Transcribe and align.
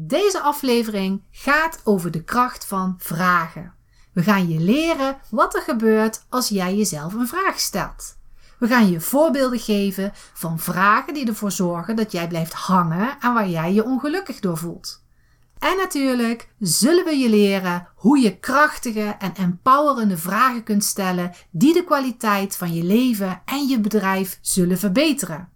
Deze 0.00 0.40
aflevering 0.40 1.22
gaat 1.30 1.80
over 1.84 2.10
de 2.10 2.24
kracht 2.24 2.66
van 2.66 2.94
vragen. 2.98 3.74
We 4.12 4.22
gaan 4.22 4.48
je 4.48 4.60
leren 4.60 5.18
wat 5.30 5.54
er 5.54 5.62
gebeurt 5.62 6.24
als 6.28 6.48
jij 6.48 6.76
jezelf 6.76 7.14
een 7.14 7.26
vraag 7.26 7.60
stelt. 7.60 8.16
We 8.58 8.66
gaan 8.66 8.90
je 8.90 9.00
voorbeelden 9.00 9.58
geven 9.58 10.12
van 10.32 10.58
vragen 10.58 11.14
die 11.14 11.26
ervoor 11.26 11.50
zorgen 11.50 11.96
dat 11.96 12.12
jij 12.12 12.28
blijft 12.28 12.52
hangen 12.52 13.16
en 13.20 13.34
waar 13.34 13.48
jij 13.48 13.72
je 13.72 13.84
ongelukkig 13.84 14.40
door 14.40 14.56
voelt. 14.56 15.04
En 15.58 15.76
natuurlijk 15.76 16.48
zullen 16.58 17.04
we 17.04 17.16
je 17.16 17.28
leren 17.28 17.88
hoe 17.94 18.18
je 18.18 18.38
krachtige 18.38 19.16
en 19.18 19.34
empowerende 19.34 20.18
vragen 20.18 20.62
kunt 20.62 20.84
stellen 20.84 21.32
die 21.50 21.74
de 21.74 21.84
kwaliteit 21.84 22.56
van 22.56 22.74
je 22.74 22.82
leven 22.82 23.42
en 23.44 23.66
je 23.66 23.80
bedrijf 23.80 24.38
zullen 24.40 24.78
verbeteren. 24.78 25.48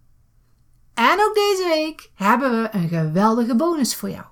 En 0.93 1.23
ook 1.27 1.35
deze 1.35 1.65
week 1.67 2.11
hebben 2.15 2.61
we 2.61 2.69
een 2.71 2.87
geweldige 2.87 3.55
bonus 3.55 3.95
voor 3.95 4.09
jou. 4.09 4.31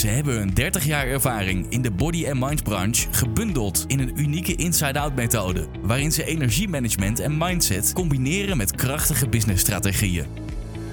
Ze 0.00 0.08
hebben 0.08 0.40
een 0.40 0.54
30 0.54 0.84
jaar 0.84 1.06
ervaring 1.06 1.70
in 1.70 1.82
de 1.82 1.90
body 1.90 2.28
and 2.28 2.40
mind 2.40 2.62
branche 2.62 3.08
gebundeld 3.10 3.84
in 3.86 3.98
een 3.98 4.20
unieke 4.20 4.54
inside-out 4.54 5.14
methode, 5.14 5.66
waarin 5.82 6.12
ze 6.12 6.24
energiemanagement 6.24 7.18
en 7.18 7.38
mindset 7.38 7.92
combineren 7.92 8.56
met 8.56 8.74
krachtige 8.74 9.28
businessstrategieën. 9.28 10.26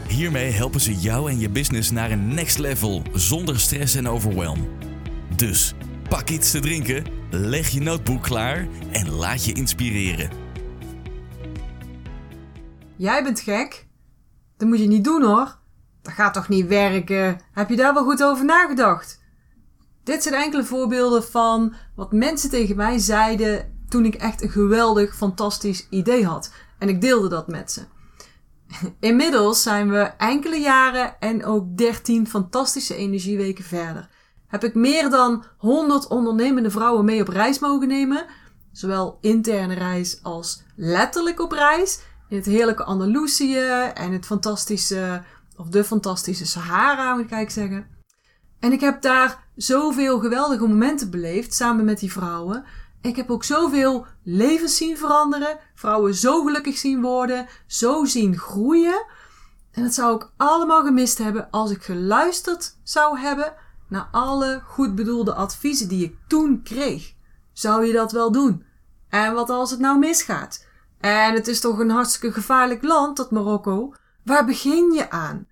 Hiermee 0.08 0.52
helpen 0.52 0.80
ze 0.80 0.96
jou 0.96 1.30
en 1.30 1.40
je 1.40 1.50
business 1.50 1.92
naar 1.92 2.12
een 2.12 2.28
next 2.28 2.58
level 2.58 3.02
zonder 3.14 3.60
stress 3.60 3.96
en 3.96 4.08
overwhelm. 4.08 4.68
Dus 5.36 5.74
pak 6.10 6.30
iets 6.30 6.52
te 6.52 6.60
drinken, 6.60 7.04
leg 7.30 7.70
je 7.70 7.82
notebook 7.82 8.24
klaar 8.24 8.68
en 8.92 9.10
laat 9.10 9.46
je 9.46 9.54
inspireren. 9.54 10.30
Jij 12.96 13.24
bent 13.24 13.40
gek? 13.40 13.88
Dat 14.58 14.68
moet 14.68 14.80
je 14.80 14.88
niet 14.88 15.04
doen 15.04 15.24
hoor. 15.24 15.57
Dat 16.08 16.16
gaat 16.16 16.34
toch 16.34 16.48
niet 16.48 16.68
werken? 16.68 17.40
Heb 17.52 17.70
je 17.70 17.76
daar 17.76 17.94
wel 17.94 18.04
goed 18.04 18.24
over 18.24 18.46
nagedacht? 18.46 19.22
Dit 20.04 20.24
zijn 20.24 20.36
enkele 20.36 20.64
voorbeelden 20.64 21.24
van 21.24 21.74
wat 21.96 22.12
mensen 22.12 22.50
tegen 22.50 22.76
mij 22.76 22.98
zeiden 22.98 23.80
toen 23.90 24.06
ik 24.06 24.16
echt 24.16 24.42
een 24.42 24.50
geweldig, 24.50 25.16
fantastisch 25.16 25.88
idee 25.90 26.26
had. 26.26 26.54
En 26.80 26.90
ik 26.90 27.02
deelde 27.02 27.30
dat 27.30 27.48
met 27.48 27.72
ze. 27.72 27.82
Inmiddels 29.00 29.62
zijn 29.62 29.90
we 29.90 30.00
enkele 30.18 30.60
jaren 30.60 31.20
en 31.20 31.46
ook 31.46 31.78
13 31.78 32.28
fantastische 32.28 32.96
energieweken 32.96 33.64
verder. 33.64 34.10
Heb 34.48 34.64
ik 34.64 34.76
meer 34.76 35.10
dan 35.10 35.44
100 35.58 36.08
ondernemende 36.08 36.72
vrouwen 36.72 37.06
mee 37.06 37.22
op 37.22 37.28
reis 37.28 37.60
mogen 37.60 37.88
nemen. 37.88 38.26
Zowel 38.72 39.18
interne 39.22 39.74
reis 39.74 40.20
als 40.24 40.64
letterlijk 40.76 41.42
op 41.42 41.52
reis. 41.52 42.00
In 42.30 42.38
het 42.38 42.46
heerlijke 42.46 42.84
Andalusië 42.84 43.60
en 43.94 44.12
het 44.12 44.26
fantastische 44.26 45.24
of 45.58 45.68
de 45.68 45.84
fantastische 45.84 46.46
Sahara, 46.46 47.16
moet 47.16 47.32
ik 47.32 47.50
zeggen. 47.50 47.88
En 48.60 48.72
ik 48.72 48.80
heb 48.80 49.02
daar 49.02 49.48
zoveel 49.56 50.20
geweldige 50.20 50.68
momenten 50.68 51.10
beleefd 51.10 51.54
samen 51.54 51.86
met 51.86 52.00
die 52.00 52.12
vrouwen. 52.12 52.64
Ik 53.02 53.16
heb 53.16 53.30
ook 53.30 53.44
zoveel 53.44 54.06
levens 54.24 54.78
zien 54.78 54.98
veranderen, 54.98 55.60
vrouwen 55.76 56.16
zo 56.16 56.44
gelukkig 56.44 56.78
zien 56.78 57.02
worden, 57.02 57.48
zo 57.68 58.06
zien 58.06 58.38
groeien. 58.38 59.06
En 59.72 59.84
dat 59.84 59.94
zou 59.94 60.16
ik 60.16 60.30
allemaal 60.38 60.84
gemist 60.84 61.18
hebben 61.18 61.48
als 61.52 61.72
ik 61.72 61.84
geluisterd 61.84 62.78
zou 62.84 63.20
hebben 63.20 63.54
naar 63.88 64.08
alle 64.12 64.62
goed 64.66 64.96
bedoelde 64.96 65.34
adviezen 65.34 65.88
die 65.88 66.06
ik 66.06 66.16
toen 66.28 66.64
kreeg. 66.64 67.14
Zou 67.54 67.86
je 67.86 67.94
dat 67.94 68.12
wel 68.12 68.32
doen? 68.32 68.66
En 69.10 69.34
wat 69.34 69.50
als 69.50 69.72
het 69.72 69.80
nou 69.80 70.00
misgaat? 70.00 70.66
En 71.00 71.34
het 71.34 71.48
is 71.48 71.60
toch 71.60 71.80
een 71.80 71.90
hartstikke 71.90 72.32
gevaarlijk 72.32 72.84
land, 72.84 73.18
dat 73.18 73.32
Marokko. 73.32 73.94
Waar 74.24 74.46
begin 74.46 74.92
je 74.92 75.12
aan? 75.12 75.48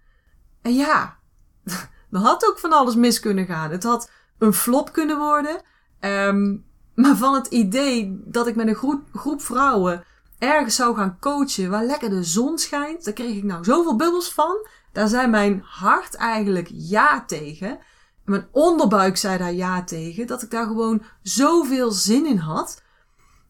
En 0.65 0.73
ja, 0.73 1.17
er 2.11 2.19
had 2.19 2.47
ook 2.47 2.59
van 2.59 2.71
alles 2.73 2.95
mis 2.95 3.19
kunnen 3.19 3.45
gaan. 3.45 3.71
Het 3.71 3.83
had 3.83 4.11
een 4.37 4.53
flop 4.53 4.91
kunnen 4.91 5.17
worden. 5.17 5.61
Um, 5.99 6.65
maar 6.95 7.15
van 7.15 7.33
het 7.33 7.47
idee 7.47 8.21
dat 8.25 8.47
ik 8.47 8.55
met 8.55 8.67
een 8.67 8.75
groep, 8.75 9.01
groep 9.13 9.41
vrouwen 9.41 10.03
ergens 10.39 10.75
zou 10.75 10.95
gaan 10.95 11.17
coachen 11.19 11.69
waar 11.69 11.83
lekker 11.83 12.09
de 12.09 12.23
zon 12.23 12.57
schijnt, 12.57 13.03
daar 13.03 13.13
kreeg 13.13 13.35
ik 13.35 13.43
nou 13.43 13.63
zoveel 13.63 13.95
bubbels 13.95 14.33
van. 14.33 14.67
Daar 14.91 15.07
zei 15.07 15.27
mijn 15.27 15.61
hart 15.65 16.15
eigenlijk 16.15 16.69
ja 16.71 17.25
tegen. 17.25 17.79
Mijn 18.23 18.47
onderbuik 18.51 19.17
zei 19.17 19.37
daar 19.37 19.53
ja 19.53 19.83
tegen. 19.83 20.27
Dat 20.27 20.41
ik 20.41 20.51
daar 20.51 20.65
gewoon 20.65 21.03
zoveel 21.21 21.91
zin 21.91 22.25
in 22.25 22.37
had. 22.37 22.83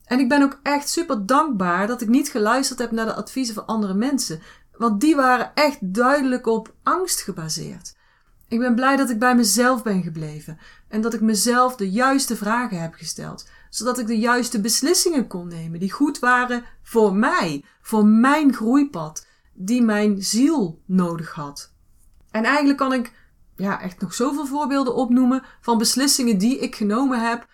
En 0.05 0.19
ik 0.19 0.29
ben 0.29 0.43
ook 0.43 0.59
echt 0.63 0.89
super 0.89 1.25
dankbaar 1.25 1.87
dat 1.87 2.01
ik 2.01 2.07
niet 2.07 2.29
geluisterd 2.29 2.79
heb 2.79 2.91
naar 2.91 3.05
de 3.05 3.13
adviezen 3.13 3.55
van 3.55 3.65
andere 3.65 3.93
mensen. 3.93 4.41
Want 4.77 5.01
die 5.01 5.15
waren 5.15 5.51
echt 5.53 5.77
duidelijk 5.93 6.47
op 6.47 6.73
angst 6.83 7.21
gebaseerd. 7.21 7.95
Ik 8.47 8.59
ben 8.59 8.75
blij 8.75 8.95
dat 8.95 9.09
ik 9.09 9.19
bij 9.19 9.35
mezelf 9.35 9.83
ben 9.83 10.03
gebleven 10.03 10.57
en 10.87 11.01
dat 11.01 11.13
ik 11.13 11.21
mezelf 11.21 11.75
de 11.75 11.91
juiste 11.91 12.35
vragen 12.35 12.81
heb 12.81 12.93
gesteld, 12.93 13.49
zodat 13.69 13.99
ik 13.99 14.07
de 14.07 14.19
juiste 14.19 14.61
beslissingen 14.61 15.27
kon 15.27 15.47
nemen 15.47 15.79
die 15.79 15.91
goed 15.91 16.19
waren 16.19 16.63
voor 16.83 17.15
mij, 17.15 17.65
voor 17.81 18.05
mijn 18.05 18.53
groeipad, 18.53 19.27
die 19.53 19.81
mijn 19.81 20.23
ziel 20.23 20.81
nodig 20.85 21.31
had. 21.31 21.73
En 22.31 22.43
eigenlijk 22.43 22.77
kan 22.77 22.93
ik 22.93 23.13
ja, 23.55 23.81
echt 23.81 24.01
nog 24.01 24.13
zoveel 24.13 24.45
voorbeelden 24.45 24.95
opnoemen 24.95 25.43
van 25.61 25.77
beslissingen 25.77 26.37
die 26.37 26.59
ik 26.59 26.75
genomen 26.75 27.27
heb 27.29 27.47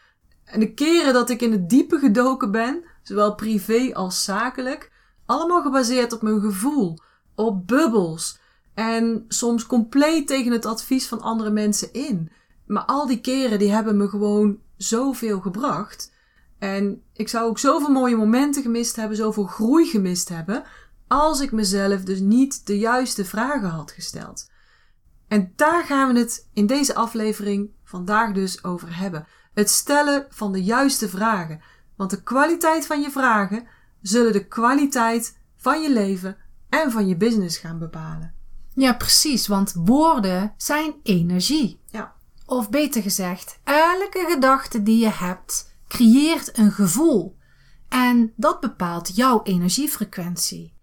en 0.46 0.60
de 0.60 0.74
keren 0.74 1.14
dat 1.14 1.30
ik 1.30 1.42
in 1.42 1.52
het 1.52 1.70
diepe 1.70 1.98
gedoken 2.00 2.52
ben, 2.52 2.84
zowel 3.04 3.36
privé 3.36 3.94
als 3.94 4.24
zakelijk, 4.24 4.92
allemaal 5.26 5.62
gebaseerd 5.62 6.14
op 6.14 6.22
mijn 6.22 6.42
gevoel, 6.42 7.00
op 7.42 7.68
bubbels 7.68 8.40
en 8.74 9.26
soms 9.28 9.66
compleet 9.66 10.28
tegen 10.28 10.52
het 10.52 10.66
advies 10.66 11.08
van 11.08 11.22
andere 11.22 11.50
mensen 11.50 11.94
in. 11.94 12.32
Maar 12.66 12.84
al 12.84 13.08
die 13.08 13.22
keren 13.22 13.60
die 13.60 13.72
hebben 13.72 13.98
me 13.98 14.10
gewoon 14.10 14.60
zoveel 14.78 15.40
gebracht. 15.40 16.14
En 16.60 17.02
ik 17.14 17.28
zou 17.28 17.50
ook 17.50 17.60
zoveel 17.60 17.90
mooie 17.90 18.16
momenten 18.16 18.62
gemist 18.62 18.96
hebben, 18.96 19.18
zoveel 19.18 19.46
groei 19.46 19.86
gemist 19.86 20.30
hebben, 20.30 20.64
als 21.08 21.42
ik 21.42 21.52
mezelf 21.52 22.04
dus 22.04 22.20
niet 22.20 22.68
de 22.68 22.80
juiste 22.80 23.26
vragen 23.26 23.70
had 23.70 23.92
gesteld. 23.92 24.50
En 25.28 25.54
daar 25.56 25.84
gaan 25.84 26.14
we 26.14 26.20
het 26.20 26.50
in 26.54 26.66
deze 26.66 26.96
aflevering 26.96 27.72
vandaag 27.84 28.34
dus 28.34 28.64
over 28.64 28.98
hebben. 28.98 29.28
Het 29.54 29.70
stellen 29.70 30.26
van 30.30 30.52
de 30.52 30.64
juiste 30.64 31.10
vragen. 31.10 31.62
Want 31.96 32.10
de 32.10 32.24
kwaliteit 32.24 32.86
van 32.86 33.02
je 33.02 33.12
vragen 33.12 33.68
zullen 34.02 34.34
de 34.34 34.48
kwaliteit 34.48 35.38
van 35.56 35.82
je 35.82 35.94
leven 35.94 36.38
en 36.72 36.92
van 36.92 37.08
je 37.08 37.16
business 37.18 37.58
gaan 37.58 37.80
bepalen. 37.80 38.34
Ja, 38.74 38.94
precies, 38.94 39.48
want 39.48 39.74
woorden 39.74 40.54
zijn 40.58 40.94
energie. 41.04 41.80
Ja. 41.86 42.14
Of 42.46 42.70
beter 42.70 43.02
gezegd, 43.02 43.60
elke 43.64 44.26
gedachte 44.30 44.84
die 44.84 45.00
je 45.00 45.10
hebt 45.10 45.76
creëert 45.88 46.58
een 46.58 46.72
gevoel. 46.72 47.38
En 47.90 48.34
dat 48.36 48.60
bepaalt 48.60 49.16
jouw 49.16 49.44
energiefrequentie. 49.44 50.74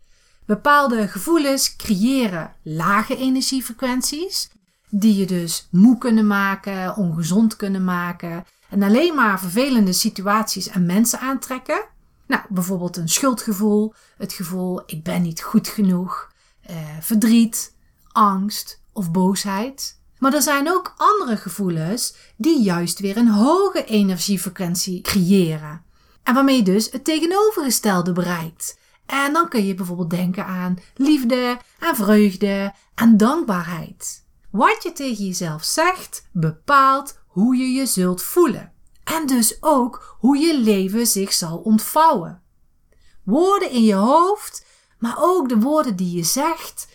Bepaalde 0.47 1.09
gevoelens 1.09 1.77
creëren 1.77 2.55
lage 2.63 3.17
energiefrequenties, 3.17 4.51
die 4.89 5.17
je 5.17 5.27
dus 5.27 5.69
moe 5.71 5.99
kunnen 5.99 6.27
maken, 6.27 6.97
ongezond 6.97 7.57
kunnen 7.57 7.85
maken 7.85 8.45
en 8.69 8.83
alleen 8.83 9.15
maar 9.15 9.41
vervelende 9.41 9.93
situaties 9.93 10.69
en 10.69 10.87
mensen 10.87 11.21
aantrekken. 11.21 11.85
Nou, 12.29 12.43
bijvoorbeeld 12.49 12.97
een 12.97 13.09
schuldgevoel, 13.09 13.95
het 14.17 14.33
gevoel 14.33 14.83
ik 14.87 15.03
ben 15.03 15.23
niet 15.23 15.43
goed 15.43 15.69
genoeg, 15.69 16.33
eh, 16.61 16.77
verdriet, 17.01 17.75
angst 18.13 18.83
of 18.93 19.11
boosheid. 19.11 20.01
Maar 20.19 20.35
er 20.35 20.43
zijn 20.43 20.71
ook 20.71 20.95
andere 20.97 21.37
gevoelens 21.37 22.15
die 22.37 22.63
juist 22.63 22.99
weer 22.99 23.17
een 23.17 23.29
hoge 23.29 23.85
energiefrequentie 23.85 25.01
creëren. 25.01 25.83
En 26.23 26.35
waarmee 26.35 26.57
je 26.57 26.63
dus 26.63 26.91
het 26.91 27.05
tegenovergestelde 27.05 28.13
bereikt. 28.13 28.79
En 29.07 29.33
dan 29.33 29.49
kun 29.49 29.67
je 29.67 29.75
bijvoorbeeld 29.75 30.11
denken 30.11 30.47
aan 30.47 30.79
liefde, 30.95 31.59
aan 31.79 31.97
vreugde, 31.97 32.75
aan 32.95 33.17
dankbaarheid. 33.17 34.25
Wat 34.51 34.83
je 34.83 34.93
tegen 34.93 35.25
jezelf 35.25 35.65
zegt 35.65 36.29
bepaalt 36.33 37.19
hoe 37.27 37.57
je 37.57 37.67
je 37.73 37.87
zult 37.87 38.23
voelen. 38.23 38.73
En 39.17 39.27
dus 39.27 39.57
ook 39.61 40.17
hoe 40.19 40.39
je 40.39 40.59
leven 40.59 41.07
zich 41.07 41.33
zal 41.33 41.59
ontvouwen. 41.59 42.43
Woorden 43.25 43.71
in 43.71 43.85
je 43.85 43.95
hoofd, 43.95 44.65
maar 44.99 45.15
ook 45.19 45.49
de 45.49 45.59
woorden 45.59 45.97
die 45.97 46.17
je 46.17 46.23
zegt, 46.23 46.89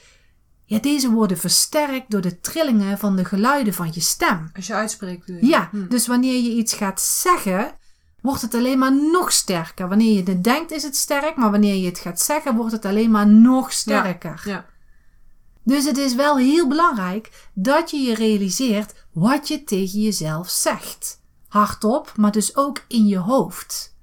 ja, 0.66 0.80
deze 0.80 1.12
worden 1.12 1.38
versterkt 1.38 2.12
door 2.12 2.22
de 2.22 2.40
trillingen 2.40 2.98
van 2.98 3.16
de 3.16 3.26
geluiden 3.26 3.74
van 3.74 3.90
je 3.94 4.00
stem. 4.00 4.50
Als 4.56 4.68
je 4.68 4.74
uitspreekt. 4.74 5.28
Dus. 5.28 5.48
Ja, 5.48 5.68
hm. 5.72 5.88
dus 5.88 6.08
wanneer 6.08 6.42
je 6.42 6.50
iets 6.50 6.74
gaat 6.74 7.02
zeggen, 7.02 7.78
wordt 8.22 8.42
het 8.42 8.54
alleen 8.54 8.80
maar 8.80 8.96
nog 9.12 9.32
sterker. 9.32 9.88
Wanneer 9.88 10.14
je 10.14 10.32
het 10.32 10.44
denkt 10.44 10.72
is 10.72 10.84
het 10.84 10.96
sterk, 10.96 11.36
maar 11.36 11.52
wanneer 11.52 11.76
je 11.76 11.86
het 11.86 12.00
gaat 12.00 12.22
zeggen 12.22 12.56
wordt 12.56 12.72
het 12.72 12.86
alleen 12.86 13.12
maar 13.12 13.28
nog 13.28 13.72
sterker. 13.72 14.42
Ja. 14.46 14.66
Dus 15.64 15.86
het 15.86 15.98
is 15.98 16.16
wel 16.16 16.38
heel 16.38 16.68
belangrijk 16.68 17.50
dat 17.54 17.92
je 17.92 17.98
je 17.98 18.16
realiseert 18.16 18.94
wat 19.12 19.48
je 19.48 19.64
tegen 19.64 20.02
jezelf 20.02 20.50
zegt. 20.50 21.22
Hardop, 21.54 22.14
maar 22.18 22.32
dus 22.32 22.56
ook 22.56 22.84
in 22.88 23.08
je 23.08 23.18
hoofd. 23.18 23.96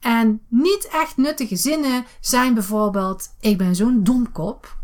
En 0.00 0.40
niet 0.48 0.88
echt 0.92 1.16
nuttige 1.16 1.56
zinnen 1.56 2.06
zijn 2.20 2.54
bijvoorbeeld: 2.54 3.34
Ik 3.40 3.58
ben 3.58 3.76
zo'n 3.76 4.04
domkop. 4.04 4.76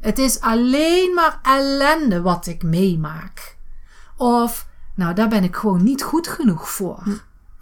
Het 0.00 0.18
is 0.18 0.40
alleen 0.40 1.14
maar 1.14 1.38
ellende 1.42 2.22
wat 2.22 2.46
ik 2.46 2.62
meemaak. 2.62 3.56
Of, 4.16 4.66
nou, 4.94 5.14
daar 5.14 5.28
ben 5.28 5.44
ik 5.44 5.56
gewoon 5.56 5.84
niet 5.84 6.02
goed 6.02 6.28
genoeg 6.28 6.70
voor. 6.70 7.02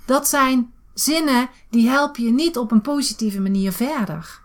Dat 0.07 0.29
zijn 0.29 0.73
zinnen 0.95 1.49
die 1.71 1.89
helpen 1.89 2.25
je 2.25 2.33
niet 2.33 2.59
op 2.59 2.71
een 2.71 2.81
positieve 2.81 3.41
manier 3.41 3.73
verder. 3.73 4.41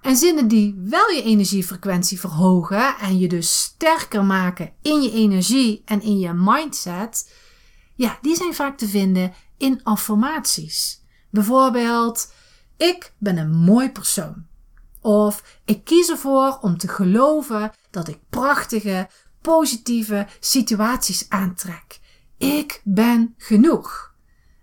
En 0.00 0.16
zinnen 0.16 0.48
die 0.48 0.80
wel 0.84 1.10
je 1.10 1.22
energiefrequentie 1.22 2.20
verhogen 2.20 2.96
en 2.96 3.18
je 3.18 3.28
dus 3.28 3.62
sterker 3.62 4.24
maken 4.24 4.72
in 4.82 5.02
je 5.02 5.12
energie 5.12 5.82
en 5.84 6.02
in 6.02 6.18
je 6.18 6.32
mindset, 6.32 7.28
ja, 7.94 8.18
die 8.20 8.36
zijn 8.36 8.54
vaak 8.54 8.78
te 8.78 8.88
vinden 8.88 9.34
in 9.56 9.80
affirmaties. 9.82 11.02
Bijvoorbeeld, 11.30 12.32
ik 12.76 13.12
ben 13.18 13.36
een 13.36 13.54
mooi 13.54 13.90
persoon. 13.90 14.46
Of 15.00 15.58
ik 15.64 15.84
kies 15.84 16.10
ervoor 16.10 16.58
om 16.60 16.76
te 16.76 16.88
geloven 16.88 17.72
dat 17.90 18.08
ik 18.08 18.18
prachtige, 18.30 19.08
positieve 19.40 20.26
situaties 20.40 21.28
aantrek. 21.28 22.00
Ik 22.38 22.80
ben 22.84 23.34
genoeg. 23.38 24.12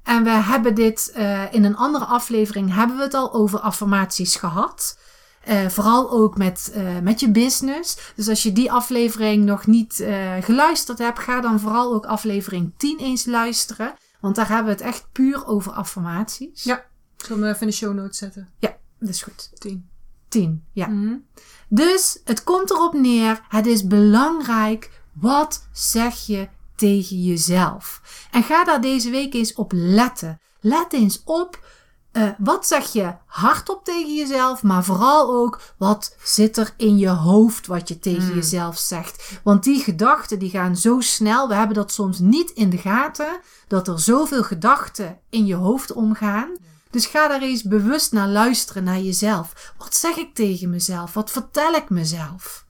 En 0.04 0.24
we 0.24 0.30
hebben 0.30 0.76
dit 0.76 1.14
uh, 1.16 1.54
in 1.54 1.64
een 1.64 1.76
andere 1.76 2.06
aflevering 2.06 2.74
hebben 2.74 2.98
we 2.98 3.04
het 3.04 3.14
al 3.14 3.34
over 3.34 3.60
affirmaties 3.60 4.36
gehad. 4.36 5.00
Uh, 5.48 5.68
vooral 5.68 6.12
ook 6.12 6.38
met, 6.38 6.74
uh, 6.76 7.00
met 7.00 7.20
je 7.20 7.32
business. 7.32 7.98
Dus 8.16 8.30
als 8.30 8.44
je 8.44 8.52
die 8.52 8.72
aflevering 8.72 9.46
nog 9.46 9.68
niet 9.68 10.06
geluisterd 10.40 10.98
hebt, 10.98 11.20
ga 11.20 11.42
dan 11.42 11.60
vooral 11.60 11.94
ook 11.94 12.06
aflevering 12.06 12.74
10 12.78 13.00
eens 13.00 13.26
luisteren. 13.26 13.94
Want 14.20 14.36
daar 14.36 14.48
hebben 14.48 14.66
we 14.66 14.72
het 14.72 14.94
echt 14.94 15.08
puur 15.12 15.48
over 15.48 15.72
affirmaties. 15.72 16.64
Ja, 16.64 16.86
zullen 17.18 17.42
we 17.42 17.48
even 17.48 17.62
in 17.62 17.68
de 17.68 17.74
show 17.74 17.94
notes 17.94 18.18
zetten? 18.18 18.50
Ja, 18.60 18.78
dat 19.00 19.10
is 19.10 19.22
goed. 19.22 19.50
10. 19.60 19.90
10, 20.28 20.64
ja. 20.74 20.88
Mm 20.88 21.06
-hmm. 21.06 21.26
Dus 21.68 22.20
het 22.24 22.44
komt 22.44 22.72
erop 22.72 22.94
neer, 22.94 23.42
het 23.48 23.66
is 23.66 23.88
belangrijk, 23.88 25.02
wat 25.14 25.68
zeg 25.72 26.26
je 26.26 26.48
tegen 26.76 27.24
jezelf? 27.24 28.02
En 28.32 28.44
ga 28.44 28.64
daar 28.64 28.82
deze 28.82 29.10
week 29.10 29.34
eens 29.34 29.54
op 29.54 29.72
letten. 29.76 30.40
Let 30.60 30.94
eens 30.94 31.22
op, 31.26 31.66
uh, 32.14 32.30
wat 32.38 32.68
zeg 32.68 32.92
je 32.94 33.14
hardop 33.26 33.84
tegen 33.84 34.16
jezelf, 34.16 34.64
maar 34.64 34.84
vooral 34.84 35.34
ook, 35.34 35.62
wat 35.78 36.16
zit 36.24 36.58
er 36.58 36.74
in 36.78 36.98
je 36.98 37.10
hoofd 37.10 37.68
wat 37.68 37.88
je 37.88 38.00
tegen 38.00 38.28
Mm. 38.30 38.36
jezelf 38.36 38.78
zegt? 38.78 39.40
Want 39.44 39.64
die 39.64 39.80
gedachten 39.84 40.40
die 40.40 40.50
gaan 40.50 40.78
zo 40.78 41.00
snel, 41.00 41.48
we 41.48 41.54
hebben 41.54 41.76
dat 41.76 41.92
soms 41.92 42.20
niet 42.20 42.50
in 42.50 42.70
de 42.70 42.78
gaten, 42.78 43.40
dat 43.68 43.88
er 43.88 44.00
zoveel 44.00 44.44
gedachten 44.44 45.20
in 45.30 45.46
je 45.46 45.56
hoofd 45.56 45.92
omgaan. 45.94 46.50
Dus 46.90 47.06
ga 47.06 47.28
daar 47.28 47.42
eens 47.42 47.64
bewust 47.64 48.12
naar 48.12 48.28
luisteren, 48.28 48.84
naar 48.84 49.00
jezelf. 49.00 49.74
Wat 49.78 49.96
zeg 49.96 50.16
ik 50.16 50.36
tegen 50.36 50.70
mezelf? 50.70 51.14
Wat 51.14 51.32
vertel 51.32 51.74
ik 51.74 51.90
mezelf? 51.90 52.66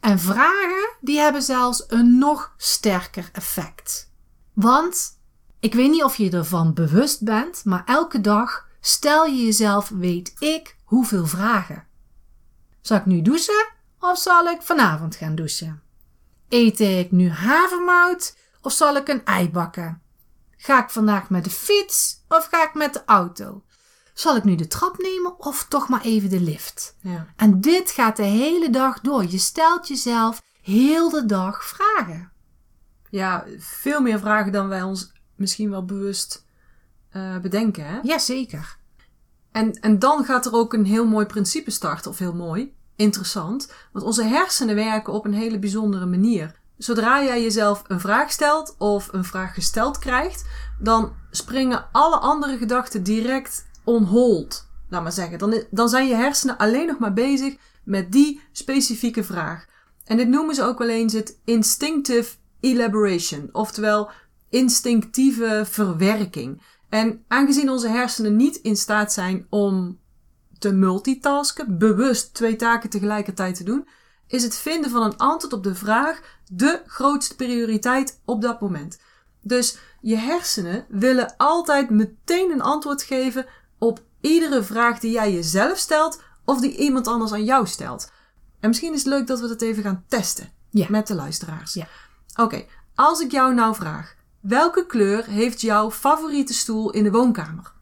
En 0.00 0.18
vragen, 0.18 0.96
die 1.00 1.18
hebben 1.18 1.42
zelfs 1.42 1.84
een 1.88 2.18
nog 2.18 2.54
sterker 2.56 3.28
effect. 3.32 4.10
Want, 4.52 5.13
ik 5.64 5.74
weet 5.74 5.90
niet 5.90 6.04
of 6.04 6.16
je 6.16 6.30
ervan 6.30 6.74
bewust 6.74 7.22
bent, 7.22 7.64
maar 7.64 7.82
elke 7.84 8.20
dag 8.20 8.68
stel 8.80 9.24
je 9.24 9.44
jezelf, 9.44 9.88
weet 9.88 10.34
ik, 10.38 10.76
hoeveel 10.84 11.26
vragen. 11.26 11.86
Zal 12.80 12.96
ik 12.96 13.06
nu 13.06 13.22
douchen 13.22 13.66
of 13.98 14.18
zal 14.18 14.46
ik 14.46 14.62
vanavond 14.62 15.16
gaan 15.16 15.34
douchen? 15.34 15.82
Eet 16.48 16.80
ik 16.80 17.10
nu 17.10 17.30
havermout 17.30 18.36
of 18.60 18.72
zal 18.72 18.96
ik 18.96 19.08
een 19.08 19.24
ei 19.24 19.50
bakken? 19.50 20.02
Ga 20.56 20.82
ik 20.82 20.90
vandaag 20.90 21.30
met 21.30 21.44
de 21.44 21.50
fiets 21.50 22.24
of 22.28 22.48
ga 22.50 22.64
ik 22.64 22.74
met 22.74 22.92
de 22.92 23.02
auto? 23.04 23.62
Zal 24.14 24.36
ik 24.36 24.44
nu 24.44 24.54
de 24.54 24.66
trap 24.66 24.98
nemen 24.98 25.40
of 25.40 25.66
toch 25.68 25.88
maar 25.88 26.02
even 26.02 26.30
de 26.30 26.40
lift? 26.40 26.96
Ja. 27.00 27.26
En 27.36 27.60
dit 27.60 27.90
gaat 27.90 28.16
de 28.16 28.22
hele 28.22 28.70
dag 28.70 29.00
door. 29.00 29.24
Je 29.24 29.38
stelt 29.38 29.88
jezelf 29.88 30.42
heel 30.62 31.10
de 31.10 31.26
dag 31.26 31.64
vragen. 31.64 32.32
ja, 33.10 33.44
veel 33.58 34.00
meer 34.00 34.18
vragen 34.18 34.52
dan 34.52 34.68
wij 34.68 34.82
ons 34.82 35.13
misschien 35.36 35.70
wel 35.70 35.84
bewust 35.84 36.46
uh, 37.16 37.38
bedenken. 37.38 37.86
Hè? 37.86 37.98
Jazeker. 38.02 38.76
En, 39.52 39.80
en 39.80 39.98
dan 39.98 40.24
gaat 40.24 40.46
er 40.46 40.52
ook 40.52 40.72
een 40.72 40.84
heel 40.84 41.06
mooi 41.06 41.26
principe 41.26 41.70
starten, 41.70 42.10
of 42.10 42.18
heel 42.18 42.34
mooi, 42.34 42.74
interessant. 42.96 43.72
Want 43.92 44.04
onze 44.04 44.22
hersenen 44.22 44.74
werken 44.74 45.12
op 45.12 45.24
een 45.24 45.34
hele 45.34 45.58
bijzondere 45.58 46.06
manier. 46.06 46.54
Zodra 46.76 47.22
jij 47.22 47.42
jezelf 47.42 47.82
een 47.86 48.00
vraag 48.00 48.30
stelt 48.30 48.74
of 48.78 49.12
een 49.12 49.24
vraag 49.24 49.54
gesteld 49.54 49.98
krijgt, 49.98 50.44
dan 50.78 51.12
springen 51.30 51.88
alle 51.92 52.16
andere 52.16 52.56
gedachten 52.56 53.02
direct 53.02 53.66
on 53.84 54.04
hold. 54.04 54.68
Laat 54.88 55.02
maar 55.02 55.12
zeggen. 55.12 55.38
Dan, 55.38 55.62
dan 55.70 55.88
zijn 55.88 56.08
je 56.08 56.14
hersenen 56.14 56.56
alleen 56.56 56.86
nog 56.86 56.98
maar 56.98 57.12
bezig 57.12 57.56
met 57.84 58.12
die 58.12 58.40
specifieke 58.52 59.24
vraag. 59.24 59.66
En 60.04 60.16
dit 60.16 60.28
noemen 60.28 60.54
ze 60.54 60.62
ook 60.62 60.78
wel 60.78 60.88
eens 60.88 61.12
het 61.12 61.38
instinctive 61.44 62.34
elaboration, 62.60 63.48
oftewel 63.52 64.10
instinctieve 64.54 65.64
verwerking. 65.68 66.62
En 66.88 67.24
aangezien 67.28 67.70
onze 67.70 67.88
hersenen 67.88 68.36
niet 68.36 68.56
in 68.56 68.76
staat 68.76 69.12
zijn 69.12 69.46
om 69.50 69.98
te 70.58 70.72
multitasken, 70.72 71.78
bewust 71.78 72.34
twee 72.34 72.56
taken 72.56 72.90
tegelijkertijd 72.90 73.54
te 73.56 73.64
doen, 73.64 73.88
is 74.26 74.42
het 74.42 74.56
vinden 74.56 74.90
van 74.90 75.02
een 75.02 75.16
antwoord 75.16 75.52
op 75.52 75.62
de 75.62 75.74
vraag 75.74 76.20
de 76.52 76.82
grootste 76.86 77.36
prioriteit 77.36 78.20
op 78.24 78.42
dat 78.42 78.60
moment. 78.60 79.00
Dus 79.40 79.78
je 80.00 80.16
hersenen 80.16 80.84
willen 80.88 81.34
altijd 81.36 81.90
meteen 81.90 82.50
een 82.50 82.62
antwoord 82.62 83.02
geven 83.02 83.46
op 83.78 84.02
iedere 84.20 84.62
vraag 84.62 84.98
die 84.98 85.12
jij 85.12 85.32
jezelf 85.32 85.78
stelt 85.78 86.22
of 86.44 86.60
die 86.60 86.76
iemand 86.76 87.06
anders 87.06 87.32
aan 87.32 87.44
jou 87.44 87.66
stelt. 87.66 88.12
En 88.60 88.68
misschien 88.68 88.92
is 88.92 89.04
het 89.04 89.12
leuk 89.12 89.26
dat 89.26 89.40
we 89.40 89.48
dat 89.48 89.62
even 89.62 89.82
gaan 89.82 90.04
testen 90.08 90.52
Ja. 90.70 90.86
met 90.88 91.06
de 91.06 91.14
luisteraars. 91.14 91.74
Ja. 91.74 91.88
Oké, 92.36 92.64
als 92.94 93.20
ik 93.20 93.30
jou 93.30 93.54
nou 93.54 93.74
vraag, 93.74 94.14
welke 94.44 94.86
kleur 94.86 95.24
heeft 95.24 95.60
jouw 95.60 95.90
favoriete 95.90 96.54
stoel 96.54 96.90
in 96.90 97.04
de 97.04 97.10
woonkamer? 97.10 97.72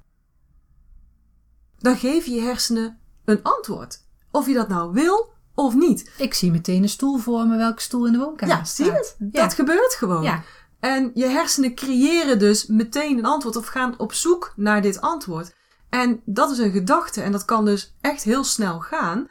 Dan 1.78 1.96
geef 1.96 2.26
je 2.26 2.40
hersenen 2.40 2.98
een 3.24 3.42
antwoord. 3.42 4.06
Of 4.30 4.46
je 4.46 4.54
dat 4.54 4.68
nou 4.68 4.92
wil 4.92 5.32
of 5.54 5.74
niet. 5.74 6.12
Ik 6.16 6.34
zie 6.34 6.50
meteen 6.50 6.82
een 6.82 6.88
stoel 6.88 7.18
voor 7.18 7.46
me 7.46 7.56
welke 7.56 7.82
stoel 7.82 8.06
in 8.06 8.12
de 8.12 8.18
woonkamer 8.18 8.56
Ja, 8.56 8.64
zie 8.64 8.92
het? 8.92 9.16
Ja. 9.18 9.42
Dat 9.42 9.54
gebeurt 9.54 9.94
gewoon. 9.94 10.22
Ja. 10.22 10.42
En 10.80 11.10
je 11.14 11.26
hersenen 11.26 11.74
creëren 11.74 12.38
dus 12.38 12.66
meteen 12.66 13.18
een 13.18 13.24
antwoord 13.24 13.56
of 13.56 13.66
gaan 13.66 13.98
op 13.98 14.12
zoek 14.12 14.52
naar 14.56 14.82
dit 14.82 15.00
antwoord. 15.00 15.54
En 15.88 16.20
dat 16.24 16.50
is 16.50 16.58
een 16.58 16.72
gedachte 16.72 17.22
en 17.22 17.32
dat 17.32 17.44
kan 17.44 17.64
dus 17.64 17.94
echt 18.00 18.22
heel 18.22 18.44
snel 18.44 18.80
gaan. 18.80 19.28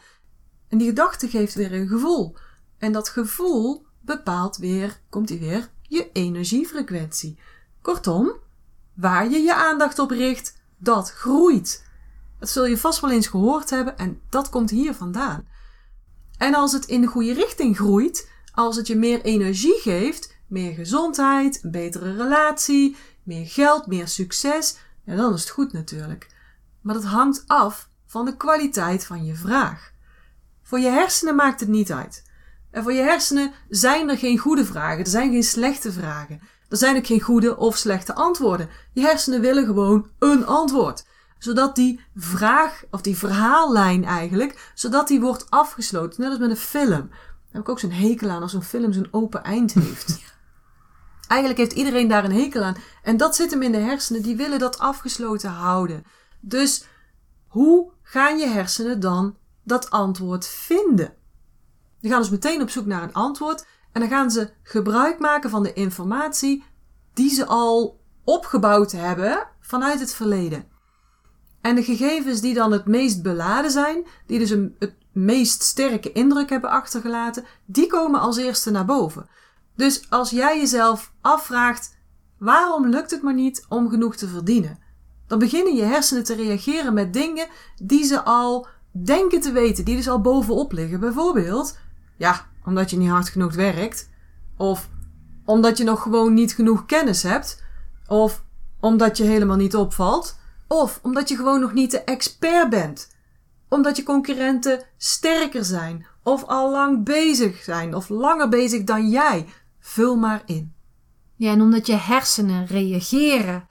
En 0.68 0.78
die 0.78 0.88
gedachte 0.88 1.30
geeft 1.30 1.54
weer 1.54 1.74
een 1.74 1.88
gevoel. 1.88 2.36
En 2.78 2.92
dat 2.92 3.10
gevoel 3.10 3.86
bepaalt 4.02 4.58
weer, 4.58 5.02
komt 5.10 5.28
die 5.28 5.40
weer, 5.40 5.70
je 5.92 6.10
energiefrequentie. 6.14 7.40
Kortom, 7.82 8.34
waar 8.94 9.30
je 9.30 9.40
je 9.40 9.56
aandacht 9.56 10.00
op 10.00 10.10
richt, 10.10 10.58
dat 10.78 11.12
groeit. 11.12 11.86
Dat 12.40 12.50
zul 12.50 12.66
je 12.66 12.78
vast 12.78 13.00
wel 13.00 13.12
eens 13.12 13.28
gehoord 13.28 13.70
hebben 13.70 13.98
en 13.98 14.22
dat 14.30 14.50
komt 14.50 14.70
hier 14.70 14.94
vandaan. 14.94 15.48
En 16.38 16.54
als 16.54 16.72
het 16.72 16.86
in 16.86 17.02
de 17.02 17.08
goede 17.08 17.34
richting 17.34 17.76
groeit, 17.76 18.30
als 18.54 18.76
het 18.76 18.88
je 18.88 18.96
meer 18.96 19.22
energie 19.22 19.80
geeft, 19.80 20.36
meer 20.48 20.74
gezondheid, 20.74 21.64
een 21.64 21.72
betere 21.72 22.16
relatie, 22.16 22.96
meer 23.24 23.48
geld, 23.48 23.88
meer 23.88 24.08
succes, 24.08 24.78
dan 25.06 25.34
is 25.34 25.42
het 25.42 25.50
goed 25.50 25.74
natuurlijk. 25.74 26.28
Maar 26.82 26.94
dat 26.94 27.04
hangt 27.04 27.44
af 27.48 27.90
van 28.06 28.26
de 28.26 28.38
kwaliteit 28.38 29.06
van 29.06 29.26
je 29.26 29.36
vraag. 29.36 29.92
Voor 30.64 30.80
je 30.80 30.90
hersenen 30.90 31.36
maakt 31.36 31.60
het 31.60 31.70
niet 31.70 31.92
uit. 31.92 32.24
En 32.72 32.84
voor 32.84 32.94
je 32.94 33.02
hersenen 33.02 33.52
zijn 33.70 34.10
er 34.10 34.18
geen 34.18 34.38
goede 34.38 34.66
vragen, 34.66 35.00
er 35.00 35.08
zijn 35.08 35.32
geen 35.32 35.44
slechte 35.44 35.92
vragen. 35.92 36.42
Er 36.70 36.78
zijn 36.78 36.98
ook 36.98 37.06
geen 37.06 37.22
goede 37.22 37.58
of 37.58 37.78
slechte 37.78 38.16
antwoorden. 38.16 38.70
Je 38.94 39.02
hersenen 39.02 39.42
willen 39.42 39.66
gewoon 39.66 40.10
een 40.20 40.46
antwoord. 40.46 41.06
Zodat 41.38 41.76
die 41.76 42.00
vraag, 42.16 42.84
of 42.92 43.02
die 43.02 43.18
verhaallijn 43.18 44.06
eigenlijk, 44.06 44.72
zodat 44.74 45.08
die 45.08 45.22
wordt 45.22 45.50
afgesloten. 45.50 46.22
Net 46.22 46.30
als 46.30 46.40
met 46.40 46.50
een 46.50 46.56
film. 46.56 47.10
Daar 47.10 47.52
heb 47.52 47.62
ik 47.62 47.70
ook 47.70 47.80
zo'n 47.80 47.92
hekel 47.92 48.30
aan 48.30 48.42
als 48.42 48.52
zo'n 48.52 48.64
film 48.64 48.94
zo'n 48.94 49.08
open 49.12 49.44
eind 49.44 49.74
heeft. 49.84 50.20
Eigenlijk 51.28 51.60
heeft 51.60 51.74
iedereen 51.74 52.08
daar 52.08 52.24
een 52.24 52.40
hekel 52.40 52.64
aan. 52.64 52.78
En 53.04 53.18
dat 53.18 53.36
zit 53.36 53.52
hem 53.52 53.62
in 53.62 53.72
de 53.72 53.78
hersenen, 53.78 54.22
die 54.22 54.36
willen 54.36 54.60
dat 54.60 54.80
afgesloten 54.80 55.50
houden. 55.50 56.06
Dus 56.40 56.86
hoe 57.48 57.92
gaan 58.02 58.38
je 58.38 58.48
hersenen 58.48 59.00
dan 59.00 59.38
dat 59.64 59.90
antwoord 59.90 60.48
vinden? 60.48 61.14
Die 62.02 62.12
gaan 62.12 62.22
dus 62.22 62.30
meteen 62.30 62.62
op 62.62 62.70
zoek 62.70 62.86
naar 62.86 63.04
een 63.04 63.14
antwoord 63.14 63.66
en 63.92 64.02
dan 64.02 64.10
gaan 64.10 64.32
ze 64.32 64.50
gebruik 64.64 65.20
maken 65.20 65.50
van 65.50 65.64
de 65.64 65.74
informatie 65.74 66.64
die 67.14 67.30
ze 67.30 67.46
al 67.46 68.00
opgebouwd 68.24 68.92
hebben 68.92 69.48
vanuit 69.60 70.00
het 70.00 70.14
verleden. 70.14 70.68
En 71.62 71.76
de 71.76 71.84
gegevens 71.84 72.42
die 72.42 72.54
dan 72.54 72.72
het 72.72 72.86
meest 72.86 73.22
beladen 73.22 73.72
zijn, 73.72 74.06
die 74.28 74.40
dus 74.40 74.50
een, 74.50 74.76
het 74.80 74.96
meest 75.12 75.62
sterke 75.64 76.12
indruk 76.12 76.50
hebben 76.50 76.70
achtergelaten, 76.70 77.46
die 77.66 77.88
komen 77.88 78.20
als 78.20 78.38
eerste 78.38 78.72
naar 78.72 78.86
boven. 78.86 79.30
Dus 79.76 80.10
als 80.10 80.30
jij 80.30 80.60
jezelf 80.60 81.12
afvraagt, 81.22 81.98
waarom 82.38 82.88
lukt 82.88 83.12
het 83.12 83.22
maar 83.22 83.34
niet 83.34 83.66
om 83.70 83.90
genoeg 83.90 84.16
te 84.16 84.28
verdienen? 84.28 84.80
Dan 85.28 85.40
beginnen 85.40 85.76
je 85.76 85.84
hersenen 85.84 86.24
te 86.24 86.36
reageren 86.36 86.94
met 86.94 87.14
dingen 87.14 87.48
die 87.82 88.04
ze 88.04 88.22
al 88.22 88.68
denken 88.92 89.42
te 89.42 89.52
weten, 89.52 89.86
die 89.86 89.96
dus 89.96 90.10
al 90.10 90.22
bovenop 90.22 90.72
liggen. 90.72 91.00
Bijvoorbeeld, 91.00 91.78
ja, 92.22 92.46
omdat 92.66 92.90
je 92.90 92.98
niet 92.98 93.10
hard 93.10 93.30
genoeg 93.30 93.54
werkt. 93.56 94.10
Of 94.58 94.90
omdat 95.46 95.78
je 95.78 95.84
nog 95.84 96.02
gewoon 96.02 96.34
niet 96.34 96.54
genoeg 96.54 96.86
kennis 96.86 97.24
hebt. 97.24 97.64
Of 98.08 98.44
omdat 98.80 99.18
je 99.18 99.24
helemaal 99.24 99.58
niet 99.58 99.76
opvalt. 99.76 100.40
Of 100.68 101.00
omdat 101.04 101.30
je 101.30 101.36
gewoon 101.36 101.60
nog 101.60 101.74
niet 101.74 101.92
de 101.92 102.04
expert 102.04 102.70
bent. 102.70 103.16
Omdat 103.70 103.98
je 103.98 104.04
concurrenten 104.04 104.84
sterker 104.98 105.66
zijn. 105.66 106.06
Of 106.24 106.44
al 106.44 106.72
lang 106.72 107.04
bezig 107.04 107.64
zijn. 107.64 107.96
Of 107.96 108.10
langer 108.10 108.50
bezig 108.50 108.84
dan 108.84 109.10
jij. 109.10 109.48
Vul 109.80 110.16
maar 110.16 110.42
in. 110.46 110.74
Ja, 111.36 111.52
en 111.52 111.62
omdat 111.62 111.88
je 111.88 111.96
hersenen 111.96 112.66
reageren 112.66 113.68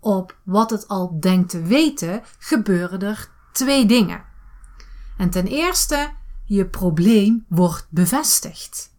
op 0.00 0.36
wat 0.42 0.70
het 0.70 0.88
al 0.88 1.20
denkt 1.20 1.50
te 1.50 1.62
weten, 1.62 2.22
gebeuren 2.38 3.00
er 3.00 3.28
twee 3.52 3.86
dingen. 3.86 4.24
En 5.16 5.30
ten 5.30 5.46
eerste, 5.46 6.10
je 6.44 6.66
probleem 6.66 7.44
wordt 7.48 7.86
bevestigd. 7.90 8.92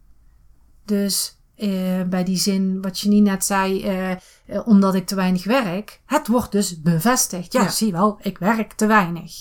Dus 0.84 1.36
eh, 1.54 2.02
bij 2.02 2.24
die 2.24 2.36
zin 2.36 2.82
wat 2.82 3.00
je 3.00 3.08
niet 3.08 3.22
net 3.22 3.44
zei, 3.44 3.82
eh, 3.82 4.10
eh, 4.10 4.18
omdat 4.64 4.94
ik 4.94 5.06
te 5.06 5.14
weinig 5.14 5.44
werk, 5.44 6.00
het 6.06 6.26
wordt 6.26 6.52
dus 6.52 6.80
bevestigd. 6.82 7.52
Ja, 7.52 7.62
Ja. 7.62 7.68
zie 7.68 7.92
wel, 7.92 8.18
ik 8.22 8.38
werk 8.38 8.72
te 8.72 8.86
weinig. 8.86 9.38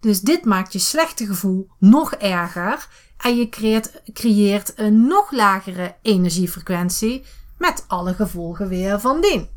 Dus 0.00 0.20
dit 0.20 0.44
maakt 0.44 0.72
je 0.72 0.78
slechte 0.78 1.26
gevoel 1.26 1.68
nog 1.78 2.12
erger 2.12 2.88
en 3.16 3.36
je 3.36 3.48
creëert, 3.48 4.02
creëert 4.12 4.72
een 4.76 5.06
nog 5.06 5.30
lagere 5.30 5.94
energiefrequentie 6.02 7.24
met 7.56 7.84
alle 7.86 8.14
gevolgen 8.14 8.68
weer 8.68 9.00
van 9.00 9.20
dien. 9.20 9.48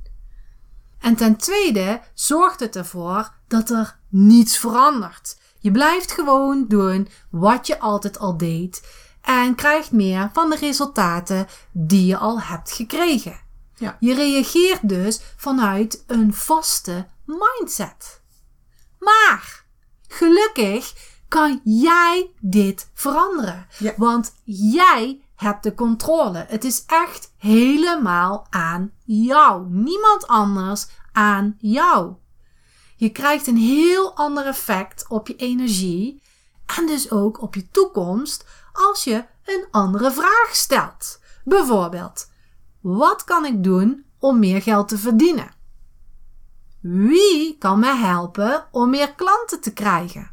En 1.00 1.16
ten 1.16 1.36
tweede 1.36 2.02
zorgt 2.14 2.60
het 2.60 2.76
ervoor 2.76 3.34
dat 3.48 3.70
er 3.70 3.98
niets 4.10 4.58
verandert. 4.58 5.40
Je 5.62 5.72
blijft 5.72 6.12
gewoon 6.12 6.66
doen 6.68 7.08
wat 7.30 7.68
je 7.68 7.80
altijd 7.80 8.20
al 8.20 8.38
deed 8.38 8.82
en 9.22 9.56
krijgt 9.56 9.92
meer 9.92 10.30
van 10.34 10.50
de 10.50 10.56
resultaten 10.56 11.48
die 11.72 12.06
je 12.06 12.18
al 12.18 12.42
hebt 12.42 12.72
gekregen. 12.72 13.40
Ja. 13.76 13.98
Je 14.00 14.14
reageert 14.14 14.90
dus 14.90 15.22
vanuit 15.38 16.04
een 16.08 16.34
vaste 16.34 17.08
mindset. 17.26 18.22
Maar 19.00 19.66
gelukkig 20.08 20.94
kan 21.28 21.62
jij 21.64 22.32
dit 22.40 22.90
veranderen. 22.94 23.68
Ja. 23.78 23.94
Want 23.98 24.34
jij 24.44 25.22
hebt 25.36 25.64
de 25.64 25.74
controle. 25.74 26.46
Het 26.48 26.64
is 26.64 26.84
echt 26.86 27.34
helemaal 27.38 28.48
aan 28.50 28.92
jou. 29.06 29.66
Niemand 29.70 30.28
anders 30.28 30.88
aan 31.12 31.56
jou. 31.60 32.14
Je 33.02 33.10
krijgt 33.10 33.48
een 33.48 33.58
heel 33.58 34.16
ander 34.16 34.46
effect 34.46 35.06
op 35.08 35.28
je 35.28 35.36
energie 35.36 36.22
en 36.78 36.86
dus 36.86 37.12
ook 37.12 37.42
op 37.42 37.56
je 37.56 37.70
toekomst 37.70 38.46
als 38.74 39.04
je 39.04 39.26
een 39.46 39.66
andere 39.72 40.12
vraag 40.12 40.50
stelt. 40.52 41.20
Bijvoorbeeld, 41.44 42.30
wat 42.82 43.24
kan 43.24 43.46
ik 43.46 43.64
doen 43.64 44.06
om 44.20 44.40
meer 44.40 44.62
geld 44.62 44.88
te 44.88 44.98
verdienen? 44.98 45.52
Wie 46.82 47.58
kan 47.58 47.80
mij 47.80 47.96
helpen 47.98 48.68
om 48.72 48.90
meer 48.90 49.14
klanten 49.14 49.62
te 49.62 49.74
krijgen? 49.74 50.32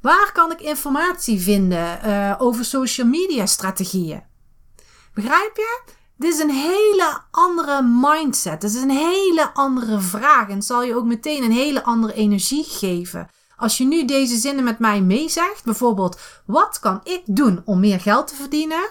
Waar 0.00 0.32
kan 0.32 0.52
ik 0.52 0.60
informatie 0.60 1.40
vinden 1.40 2.02
eh, 2.02 2.34
over 2.38 2.64
social 2.64 3.06
media 3.06 3.46
strategieën? 3.46 4.22
Begrijp 5.14 5.56
je? 5.56 5.82
Dit 6.16 6.34
is 6.34 6.40
een 6.40 6.50
hele 6.50 7.18
andere 7.30 7.82
mindset. 7.82 8.60
Dit 8.60 8.74
is 8.74 8.82
een 8.82 8.90
hele 8.90 9.50
andere 9.54 10.00
vraag. 10.00 10.48
En 10.48 10.54
het 10.54 10.64
zal 10.64 10.82
je 10.82 10.96
ook 10.96 11.04
meteen 11.04 11.42
een 11.42 11.52
hele 11.52 11.84
andere 11.84 12.14
energie 12.14 12.64
geven. 12.64 13.28
Als 13.56 13.78
je 13.78 13.84
nu 13.84 14.04
deze 14.04 14.36
zinnen 14.36 14.64
met 14.64 14.78
mij 14.78 15.00
meezegt, 15.00 15.64
bijvoorbeeld: 15.64 16.18
wat 16.46 16.78
kan 16.78 17.00
ik 17.04 17.22
doen 17.24 17.62
om 17.64 17.80
meer 17.80 18.00
geld 18.00 18.26
te 18.26 18.34
verdienen? 18.34 18.88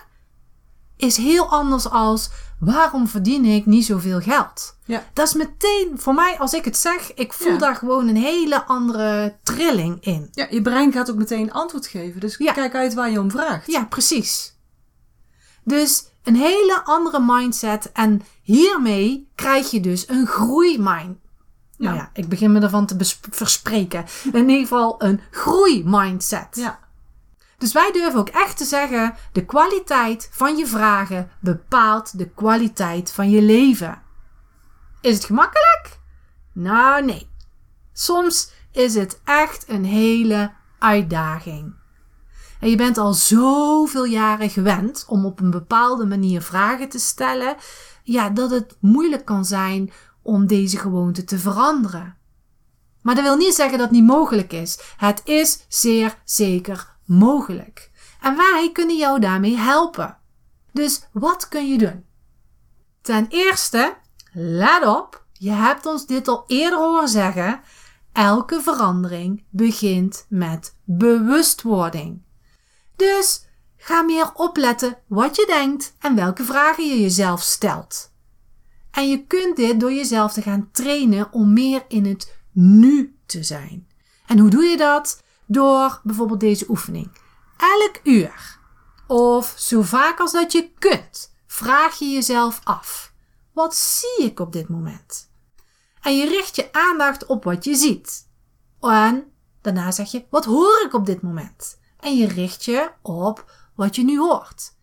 Is 0.97 1.17
heel 1.17 1.47
anders 1.49 1.89
als 1.89 2.29
waarom 2.59 3.07
verdien 3.07 3.45
ik 3.45 3.65
niet 3.65 3.85
zoveel 3.85 4.19
geld? 4.21 4.77
Ja. 4.85 5.03
Dat 5.13 5.27
is 5.27 5.33
meteen 5.33 5.91
voor 5.95 6.13
mij, 6.13 6.39
als 6.39 6.53
ik 6.53 6.65
het 6.65 6.77
zeg, 6.77 7.13
ik 7.13 7.33
voel 7.33 7.51
Ja. 7.51 7.57
daar 7.57 7.75
gewoon 7.75 8.07
een 8.07 8.15
hele 8.15 8.65
andere 8.65 9.37
trilling 9.43 9.97
in. 10.03 10.27
Ja, 10.31 10.47
je 10.49 10.61
brein 10.61 10.91
gaat 10.91 11.09
ook 11.11 11.17
meteen 11.17 11.51
antwoord 11.51 11.87
geven. 11.87 12.19
Dus 12.19 12.37
Ja. 12.37 12.53
kijk 12.53 12.75
uit 12.75 12.93
waar 12.93 13.11
je 13.11 13.19
om 13.19 13.31
vraagt. 13.31 13.71
Ja, 13.71 13.85
precies. 13.85 14.55
Dus 15.63 16.03
een 16.23 16.35
hele 16.35 16.81
andere 16.83 17.19
mindset. 17.25 17.91
En 17.91 18.21
hiermee 18.41 19.29
krijg 19.35 19.71
je 19.71 19.79
dus 19.79 20.09
een 20.09 20.27
groeimind. 20.27 21.17
Nou 21.77 21.95
Ja. 21.95 22.01
ja, 22.01 22.09
ik 22.13 22.29
begin 22.29 22.51
me 22.51 22.59
ervan 22.59 22.85
te 22.85 22.95
verspreken. 23.29 24.05
In 24.33 24.49
ieder 24.49 24.67
geval 24.67 25.03
een 25.03 25.21
groeimindset. 25.31 26.47
Ja. 26.51 26.79
Dus 27.57 27.73
wij 27.73 27.91
durven 27.91 28.19
ook 28.19 28.29
echt 28.29 28.57
te 28.57 28.65
zeggen: 28.65 29.15
de 29.31 29.45
kwaliteit 29.45 30.29
van 30.31 30.57
je 30.57 30.67
vragen 30.67 31.31
bepaalt 31.39 32.17
de 32.17 32.29
kwaliteit 32.29 33.11
van 33.11 33.29
je 33.29 33.41
leven. 33.41 34.01
Is 35.01 35.15
het 35.15 35.25
gemakkelijk? 35.25 35.99
Nou, 36.53 37.05
nee. 37.05 37.29
Soms 37.93 38.51
is 38.71 38.95
het 38.95 39.21
echt 39.23 39.69
een 39.69 39.85
hele 39.85 40.51
uitdaging. 40.79 41.73
En 42.61 42.69
je 42.69 42.75
bent 42.75 42.97
al 42.97 43.13
zoveel 43.13 44.05
jaren 44.05 44.49
gewend 44.49 45.05
om 45.07 45.25
op 45.25 45.39
een 45.39 45.51
bepaalde 45.51 46.05
manier 46.05 46.41
vragen 46.41 46.89
te 46.89 46.99
stellen, 46.99 47.55
ja, 48.03 48.29
dat 48.29 48.51
het 48.51 48.77
moeilijk 48.79 49.25
kan 49.25 49.45
zijn 49.45 49.91
om 50.21 50.47
deze 50.47 50.77
gewoonte 50.77 51.23
te 51.23 51.39
veranderen. 51.39 52.17
Maar 53.01 53.15
dat 53.15 53.23
wil 53.23 53.35
niet 53.35 53.53
zeggen 53.53 53.77
dat 53.77 53.87
het 53.87 53.97
niet 53.97 54.07
mogelijk 54.07 54.53
is. 54.53 54.79
Het 54.97 55.21
is 55.23 55.65
zeer 55.67 56.17
zeker 56.25 56.97
mogelijk. 57.05 57.91
En 58.21 58.35
wij 58.35 58.69
kunnen 58.73 58.97
jou 58.97 59.19
daarmee 59.19 59.57
helpen. 59.57 60.17
Dus 60.71 61.07
wat 61.11 61.47
kun 61.47 61.67
je 61.67 61.77
doen? 61.77 62.05
Ten 63.01 63.25
eerste, 63.29 63.97
let 64.33 64.85
op, 64.85 65.25
je 65.33 65.51
hebt 65.51 65.85
ons 65.85 66.05
dit 66.05 66.27
al 66.27 66.43
eerder 66.47 66.79
horen 66.79 67.07
zeggen. 67.07 67.61
Elke 68.11 68.61
verandering 68.61 69.43
begint 69.49 70.25
met 70.29 70.75
bewustwording. 70.83 72.21
Dus 73.01 73.45
ga 73.77 74.01
meer 74.01 74.31
opletten 74.33 74.97
wat 75.07 75.35
je 75.35 75.45
denkt 75.45 75.95
en 75.99 76.15
welke 76.15 76.43
vragen 76.43 76.87
je 76.87 77.01
jezelf 77.01 77.41
stelt. 77.41 78.11
En 78.91 79.09
je 79.09 79.25
kunt 79.25 79.55
dit 79.55 79.79
door 79.79 79.93
jezelf 79.93 80.33
te 80.33 80.41
gaan 80.41 80.69
trainen 80.71 81.31
om 81.31 81.53
meer 81.53 81.85
in 81.87 82.05
het 82.05 82.37
nu 82.51 83.19
te 83.25 83.43
zijn. 83.43 83.87
En 84.27 84.39
hoe 84.39 84.49
doe 84.49 84.63
je 84.63 84.77
dat? 84.77 85.23
Door 85.45 85.99
bijvoorbeeld 86.03 86.39
deze 86.39 86.65
oefening. 86.69 87.11
Elk 87.57 87.99
uur 88.03 88.59
of 89.07 89.53
zo 89.57 89.81
vaak 89.81 90.19
als 90.19 90.31
dat 90.31 90.51
je 90.51 90.71
kunt, 90.79 91.33
vraag 91.47 91.99
je 91.99 92.05
jezelf 92.05 92.61
af: 92.63 93.13
wat 93.53 93.75
zie 93.75 94.25
ik 94.25 94.39
op 94.39 94.53
dit 94.53 94.69
moment? 94.69 95.31
En 96.01 96.17
je 96.17 96.27
richt 96.27 96.55
je 96.55 96.73
aandacht 96.73 97.25
op 97.25 97.43
wat 97.43 97.63
je 97.63 97.75
ziet. 97.75 98.27
En 98.79 99.31
daarna 99.61 99.91
zeg 99.91 100.11
je: 100.11 100.25
wat 100.29 100.45
hoor 100.45 100.83
ik 100.85 100.93
op 100.93 101.05
dit 101.05 101.21
moment? 101.21 101.79
En 102.01 102.17
je 102.17 102.27
richt 102.27 102.65
je 102.65 102.91
op 103.01 103.51
wat 103.75 103.95
je 103.95 104.03
nu 104.03 104.19
hoort. 104.19 104.73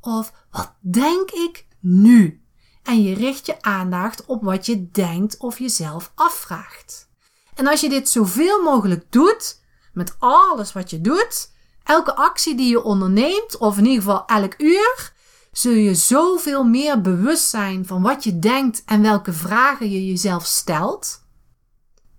Of 0.00 0.32
wat 0.50 0.74
denk 0.80 1.30
ik 1.30 1.66
nu? 1.80 2.44
En 2.82 3.02
je 3.02 3.14
richt 3.14 3.46
je 3.46 3.62
aandacht 3.62 4.26
op 4.26 4.42
wat 4.42 4.66
je 4.66 4.90
denkt 4.90 5.36
of 5.36 5.58
jezelf 5.58 6.12
afvraagt. 6.14 7.08
En 7.54 7.66
als 7.66 7.80
je 7.80 7.88
dit 7.88 8.08
zoveel 8.08 8.62
mogelijk 8.62 9.12
doet, 9.12 9.60
met 9.92 10.16
alles 10.18 10.72
wat 10.72 10.90
je 10.90 11.00
doet, 11.00 11.52
elke 11.82 12.14
actie 12.14 12.56
die 12.56 12.68
je 12.68 12.82
onderneemt, 12.82 13.56
of 13.58 13.78
in 13.78 13.84
ieder 13.84 14.02
geval 14.02 14.26
elk 14.26 14.54
uur, 14.58 15.12
zul 15.52 15.72
je 15.72 15.94
zoveel 15.94 16.64
meer 16.64 17.00
bewust 17.00 17.48
zijn 17.48 17.86
van 17.86 18.02
wat 18.02 18.24
je 18.24 18.38
denkt 18.38 18.82
en 18.84 19.02
welke 19.02 19.32
vragen 19.32 19.90
je 19.90 20.06
jezelf 20.06 20.46
stelt. 20.46 21.22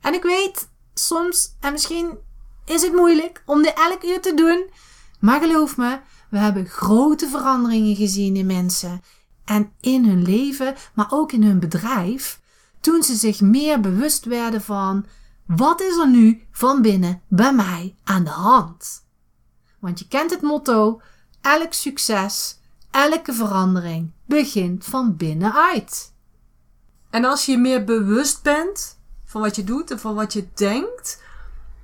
En 0.02 0.14
ik 0.14 0.24
weet, 0.24 0.70
soms, 0.94 1.56
en 1.60 1.72
misschien 1.72 2.18
is 2.66 2.82
het 2.82 2.94
moeilijk 2.94 3.44
om 3.46 3.62
dit 3.62 3.74
elk 3.74 4.04
uur 4.04 4.22
te 4.22 4.34
doen, 4.34 4.70
maar 5.20 5.40
geloof 5.42 5.78
me, 5.78 6.00
we 6.30 6.38
hebben 6.38 6.66
grote 6.66 7.28
veranderingen 7.28 7.96
gezien 7.96 8.36
in 8.36 8.46
mensen 8.46 9.02
en 9.46 9.72
in 9.80 10.06
hun 10.06 10.22
leven, 10.22 10.76
maar 10.94 11.08
ook 11.10 11.32
in 11.32 11.44
hun 11.44 11.60
bedrijf, 11.60 12.40
toen 12.80 13.04
ze 13.04 13.16
zich 13.16 13.42
meer 13.42 13.80
bewust 13.80 14.26
werden 14.26 14.62
van 14.62 15.06
wat 15.46 15.82
is 15.82 15.98
er 15.98 16.10
nu 16.10 16.48
van 16.52 16.82
binnen 16.82 17.22
bij 17.28 17.54
mij 17.54 17.96
aan 18.04 18.24
de 18.24 18.30
hand. 18.30 19.06
Want 19.80 20.00
je 20.00 20.08
kent 20.08 20.32
het 20.32 20.42
motto: 20.42 21.02
elk 21.42 21.74
succes, 21.74 22.60
elke 22.92 23.34
verandering 23.34 24.12
begint 24.26 24.86
van 24.86 25.16
binnenuit. 25.16 26.14
En 27.10 27.26
als 27.26 27.46
je 27.46 27.58
meer 27.58 27.84
bewust 27.84 28.44
bent 28.44 29.00
van 29.26 29.42
wat 29.42 29.56
je 29.56 29.64
doet 29.64 29.92
en 29.92 30.00
van 30.00 30.16
wat 30.16 30.34
je 30.34 30.48
denkt, 30.54 31.24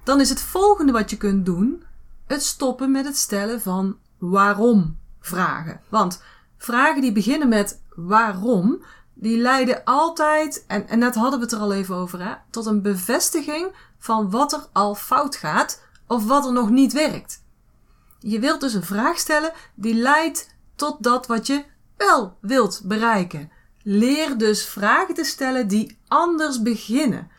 dan 0.07 0.19
is 0.19 0.29
het 0.29 0.41
volgende 0.41 0.91
wat 0.91 1.09
je 1.09 1.17
kunt 1.17 1.45
doen 1.45 1.83
het 2.27 2.43
stoppen 2.43 2.91
met 2.91 3.05
het 3.05 3.17
stellen 3.17 3.61
van 3.61 3.97
waarom 4.17 4.97
vragen. 5.19 5.81
Want 5.89 6.21
vragen 6.57 7.01
die 7.01 7.11
beginnen 7.11 7.49
met 7.49 7.81
waarom, 7.95 8.83
die 9.13 9.37
leiden 9.37 9.83
altijd, 9.83 10.63
en, 10.67 10.87
en 10.87 10.99
net 10.99 11.15
hadden 11.15 11.39
we 11.39 11.45
het 11.45 11.53
er 11.53 11.59
al 11.59 11.73
even 11.73 11.95
over, 11.95 12.25
hè, 12.27 12.33
tot 12.49 12.65
een 12.65 12.81
bevestiging 12.81 13.67
van 13.97 14.29
wat 14.29 14.53
er 14.53 14.65
al 14.71 14.95
fout 14.95 15.35
gaat 15.35 15.83
of 16.05 16.25
wat 16.25 16.45
er 16.45 16.53
nog 16.53 16.69
niet 16.69 16.93
werkt. 16.93 17.43
Je 18.19 18.39
wilt 18.39 18.61
dus 18.61 18.73
een 18.73 18.83
vraag 18.83 19.17
stellen 19.17 19.51
die 19.75 19.93
leidt 19.93 20.55
tot 20.75 21.03
dat 21.03 21.27
wat 21.27 21.47
je 21.47 21.63
wel 21.97 22.37
wilt 22.41 22.81
bereiken. 22.83 23.51
Leer 23.83 24.37
dus 24.37 24.65
vragen 24.65 25.13
te 25.13 25.23
stellen 25.23 25.67
die 25.67 25.97
anders 26.07 26.61
beginnen. 26.61 27.31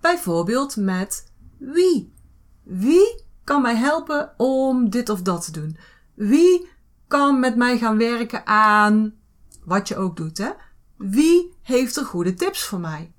Bijvoorbeeld 0.00 0.76
met 0.76 1.29
wie. 1.60 2.14
Wie 2.62 3.24
kan 3.44 3.62
mij 3.62 3.76
helpen 3.76 4.34
om 4.36 4.90
dit 4.90 5.08
of 5.08 5.22
dat 5.22 5.44
te 5.44 5.52
doen? 5.52 5.78
Wie 6.14 6.68
kan 7.06 7.40
met 7.40 7.56
mij 7.56 7.78
gaan 7.78 7.98
werken 7.98 8.46
aan 8.46 9.14
wat 9.64 9.88
je 9.88 9.96
ook 9.96 10.16
doet, 10.16 10.38
hè? 10.38 10.50
Wie 10.96 11.54
heeft 11.62 11.96
er 11.96 12.04
goede 12.04 12.34
tips 12.34 12.64
voor 12.64 12.80
mij? 12.80 13.12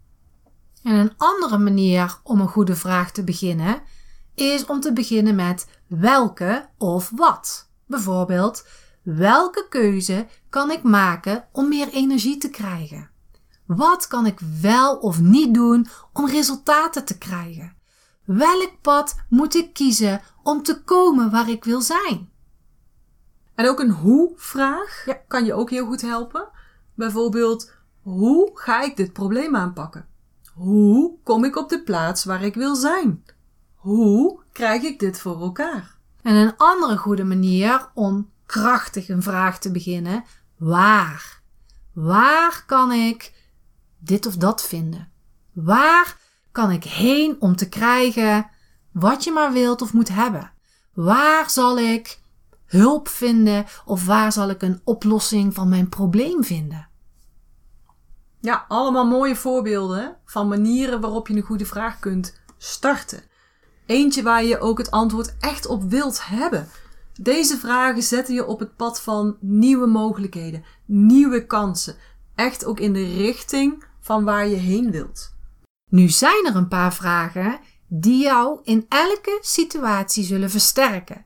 En 0.84 0.96
een 0.96 1.14
andere 1.18 1.58
manier 1.58 2.20
om 2.24 2.40
een 2.40 2.48
goede 2.48 2.76
vraag 2.76 3.12
te 3.12 3.24
beginnen 3.24 3.82
is 4.36 4.66
om 4.66 4.80
te 4.80 4.94
beginnen 4.94 5.36
met 5.36 5.68
welke 5.88 6.70
of 6.78 7.12
wat. 7.16 7.70
Bijvoorbeeld, 7.88 8.68
welke 9.02 9.66
keuze 9.70 10.28
kan 10.50 10.72
ik 10.72 10.84
maken 10.84 11.48
om 11.52 11.68
meer 11.68 11.90
energie 11.90 12.38
te 12.38 12.50
krijgen? 12.50 13.10
Wat 13.66 14.08
kan 14.08 14.26
ik 14.26 14.40
wel 14.62 14.98
of 14.98 15.20
niet 15.20 15.54
doen 15.54 15.88
om 16.14 16.28
resultaten 16.28 17.06
te 17.06 17.18
krijgen? 17.18 17.76
Welk 18.38 18.72
pad 18.82 19.16
moet 19.30 19.56
ik 19.56 19.74
kiezen 19.74 20.22
om 20.44 20.64
te 20.64 20.84
komen 20.84 21.32
waar 21.32 21.50
ik 21.50 21.64
wil 21.64 21.82
zijn? 21.82 22.30
En 23.56 23.68
ook 23.68 23.80
een 23.80 23.92
hoe-vraag 23.92 25.06
kan 25.28 25.46
je 25.46 25.54
ook 25.54 25.70
heel 25.70 25.86
goed 25.86 26.02
helpen. 26.02 26.48
Bijvoorbeeld, 26.94 27.72
hoe 28.02 28.52
ga 28.54 28.82
ik 28.82 28.98
dit 28.98 29.14
probleem 29.14 29.56
aanpakken? 29.56 30.06
Hoe 30.54 31.18
kom 31.24 31.44
ik 31.44 31.56
op 31.56 31.70
de 31.70 31.84
plaats 31.84 32.24
waar 32.24 32.44
ik 32.44 32.56
wil 32.56 32.76
zijn? 32.76 33.26
Hoe 33.76 34.40
krijg 34.52 34.84
ik 34.84 35.00
dit 35.00 35.20
voor 35.20 35.42
elkaar? 35.42 35.98
En 36.22 36.36
een 36.36 36.58
andere 36.58 36.98
goede 36.98 37.24
manier 37.24 37.90
om 37.94 38.30
krachtig 38.46 39.10
een 39.10 39.24
vraag 39.24 39.60
te 39.60 39.72
beginnen: 39.72 40.24
waar? 40.58 41.42
Waar 41.94 42.64
kan 42.66 42.92
ik 42.92 43.34
dit 44.00 44.26
of 44.26 44.36
dat 44.36 44.64
vinden? 44.64 45.12
Waar 45.54 46.18
kan 46.52 46.72
ik 46.72 46.84
heen 46.84 47.36
om 47.40 47.56
te 47.56 47.70
krijgen 47.70 48.50
wat 48.92 49.24
je 49.24 49.32
maar 49.32 49.52
wilt 49.52 49.82
of 49.82 49.94
moet 49.94 50.10
hebben? 50.10 50.52
Waar 50.94 51.50
zal 51.50 51.80
ik 51.80 52.20
hulp 52.66 53.08
vinden 53.08 53.66
of 53.86 54.06
waar 54.06 54.32
zal 54.32 54.50
ik 54.50 54.62
een 54.62 54.82
oplossing 54.84 55.54
van 55.54 55.70
mijn 55.70 55.90
probleem 55.90 56.44
vinden? 56.44 56.90
Ja, 58.40 58.66
allemaal 58.68 59.06
mooie 59.06 59.36
voorbeelden 59.36 60.18
van 60.26 60.48
manieren 60.48 61.02
waarop 61.02 61.28
je 61.28 61.36
een 61.36 61.42
goede 61.42 61.66
vraag 61.66 62.00
kunt 62.00 62.42
starten. 62.58 63.24
Eentje 63.86 64.24
waar 64.24 64.44
je 64.44 64.60
ook 64.60 64.78
het 64.78 64.92
antwoord 64.92 65.36
echt 65.40 65.66
op 65.66 65.84
wilt 65.84 66.26
hebben. 66.26 66.68
Deze 67.20 67.58
vragen 67.58 68.04
zetten 68.04 68.34
je 68.34 68.46
op 68.46 68.60
het 68.60 68.76
pad 68.76 69.02
van 69.02 69.38
nieuwe 69.40 69.88
mogelijkheden, 69.88 70.64
nieuwe 70.86 71.46
kansen. 71.46 71.96
Echt 72.36 72.66
ook 72.66 72.80
in 72.80 72.94
de 72.94 73.16
richting 73.16 73.84
van 74.00 74.24
waar 74.24 74.48
je 74.48 74.56
heen 74.56 74.92
wilt. 74.92 75.31
Nu 75.92 76.10
zijn 76.10 76.46
er 76.46 76.56
een 76.56 76.68
paar 76.68 76.94
vragen 76.94 77.60
die 77.88 78.24
jou 78.24 78.60
in 78.64 78.86
elke 78.90 79.38
situatie 79.42 80.24
zullen 80.24 80.50
versterken. 80.50 81.26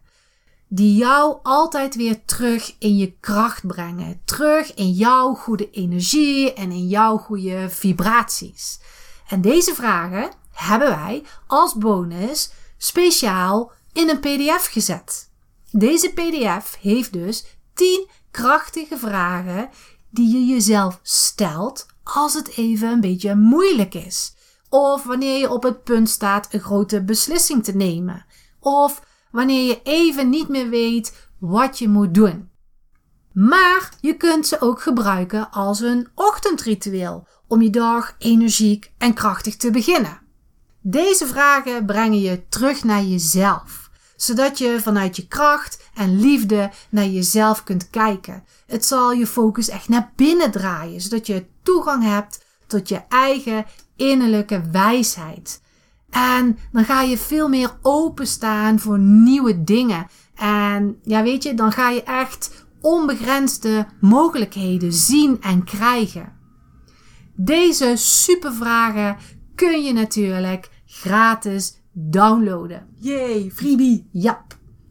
Die 0.68 0.96
jou 0.96 1.38
altijd 1.44 1.96
weer 1.96 2.26
terug 2.26 2.76
in 2.80 2.98
je 2.98 3.18
kracht 3.20 3.68
brengen. 3.68 4.22
Terug 4.24 4.74
in 4.74 4.92
jouw 4.92 5.34
goede 5.34 5.70
energie 5.70 6.54
en 6.54 6.72
in 6.72 6.88
jouw 6.88 7.18
goede 7.18 7.70
vibraties. 7.70 8.80
En 9.28 9.42
deze 9.42 9.76
vragen 9.76 10.32
hebben 10.52 10.90
wij 10.90 11.24
als 11.48 11.74
bonus 11.74 12.52
speciaal 12.78 13.72
in 13.94 14.10
een 14.10 14.20
PDF 14.20 14.66
gezet. 14.72 15.30
Deze 15.72 16.10
PDF 16.10 16.78
heeft 16.82 17.14
dus 17.14 17.46
10 17.74 18.08
krachtige 18.32 18.98
vragen 18.98 19.70
die 20.10 20.34
je 20.34 20.54
jezelf 20.54 21.00
stelt 21.02 21.86
als 22.04 22.34
het 22.34 22.58
even 22.58 22.90
een 22.90 23.02
beetje 23.02 23.36
moeilijk 23.36 23.94
is. 23.94 24.34
Of 24.70 25.04
wanneer 25.04 25.40
je 25.40 25.52
op 25.52 25.64
het 25.64 25.84
punt 25.84 26.10
staat 26.10 26.48
een 26.52 26.60
grote 26.60 27.04
beslissing 27.04 27.64
te 27.64 27.76
nemen. 27.76 28.26
Of 28.60 29.02
wanneer 29.32 29.68
je 29.68 29.82
even 29.84 30.30
niet 30.30 30.48
meer 30.48 30.70
weet 30.70 31.30
wat 31.40 31.80
je 31.80 31.90
moet 31.90 32.14
doen. 32.14 32.50
Maar 33.34 33.90
je 34.02 34.18
kunt 34.18 34.48
ze 34.48 34.62
ook 34.62 34.82
gebruiken 34.82 35.52
als 35.52 35.80
een 35.80 36.08
ochtendritueel 36.16 37.28
om 37.48 37.62
je 37.62 37.70
dag 37.70 38.16
energiek 38.18 38.92
en 38.98 39.14
krachtig 39.14 39.56
te 39.58 39.72
beginnen. 39.72 40.22
Deze 40.82 41.28
vragen 41.28 41.86
brengen 41.86 42.20
je 42.20 42.48
terug 42.50 42.84
naar 42.84 43.04
jezelf, 43.04 43.90
zodat 44.16 44.58
je 44.58 44.82
vanuit 44.82 45.16
je 45.16 45.28
kracht 45.28 45.84
en 45.94 46.20
liefde 46.20 46.72
naar 46.90 47.08
jezelf 47.08 47.64
kunt 47.64 47.90
kijken. 47.90 48.44
Het 48.68 48.86
zal 48.86 49.12
je 49.12 49.28
focus 49.28 49.70
echt 49.70 49.90
naar 49.90 50.12
binnen 50.16 50.52
draaien, 50.52 51.02
zodat 51.02 51.28
je 51.28 51.46
toegang 51.64 52.04
hebt 52.04 52.46
tot 52.68 52.90
je 52.90 53.02
eigen 53.10 53.66
innerlijke 53.96 54.62
wijsheid. 54.72 55.62
En 56.10 56.58
dan 56.72 56.86
ga 56.86 57.02
je 57.02 57.18
veel 57.18 57.50
meer 57.50 57.78
openstaan 57.82 58.80
voor 58.80 59.00
nieuwe 59.00 59.64
dingen. 59.64 60.08
En 60.36 61.00
ja, 61.04 61.24
weet 61.24 61.44
je, 61.44 61.54
dan 61.54 61.72
ga 61.72 61.90
je 61.90 62.04
echt 62.04 62.66
onbegrensde 62.82 63.88
mogelijkheden 64.00 64.94
zien 64.94 65.42
en 65.42 65.64
krijgen. 65.64 66.34
Deze 67.36 67.94
supervragen 67.96 69.18
kun 69.56 69.84
je 69.84 69.94
natuurlijk 69.94 70.70
gratis 70.86 71.82
downloaden. 71.92 72.88
Yay, 73.00 73.52
freebie! 73.54 74.10
Ja, 74.12 74.46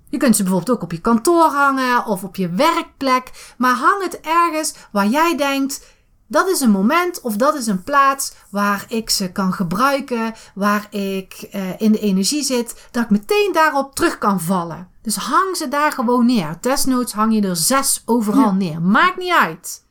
Je 0.09 0.21
kunt 0.21 0.37
ze 0.37 0.43
bijvoorbeeld 0.43 0.77
ook 0.77 0.83
op 0.83 0.93
je 0.93 1.01
kantoor 1.01 1.51
hangen 1.51 2.07
of 2.07 2.25
op 2.25 2.37
je 2.37 2.49
werkplek, 2.49 3.55
maar 3.59 3.75
hang 3.75 4.03
het 4.03 4.21
ergens 4.21 4.75
waar 4.93 5.07
jij 5.07 5.37
denkt: 5.37 5.94
dat 6.35 6.49
is 6.49 6.61
een 6.61 6.71
moment 6.71 7.21
of 7.21 7.37
dat 7.37 7.55
is 7.55 7.67
een 7.67 7.83
plaats 7.83 8.33
waar 8.51 8.85
ik 8.89 9.11
ze 9.11 9.33
kan 9.33 9.53
gebruiken, 9.53 10.35
waar 10.55 10.87
ik 10.91 11.49
uh, 11.55 11.81
in 11.81 11.93
de 11.93 11.99
energie 11.99 12.43
zit, 12.43 12.89
dat 12.91 13.03
ik 13.03 13.11
meteen 13.11 13.51
daarop 13.53 13.95
terug 13.95 14.19
kan 14.19 14.41
vallen. 14.41 14.89
Dus 15.03 15.17
hang 15.17 15.57
ze 15.57 15.69
daar 15.69 15.93
gewoon 15.93 16.27
neer. 16.27 16.57
Desnoods 16.61 17.13
hang 17.13 17.35
je 17.35 17.49
er 17.49 17.57
zes 17.57 18.03
overal 18.05 18.53
neer. 18.53 18.83
Maakt 18.83 19.17
niet 19.17 19.33
uit. 19.33 19.85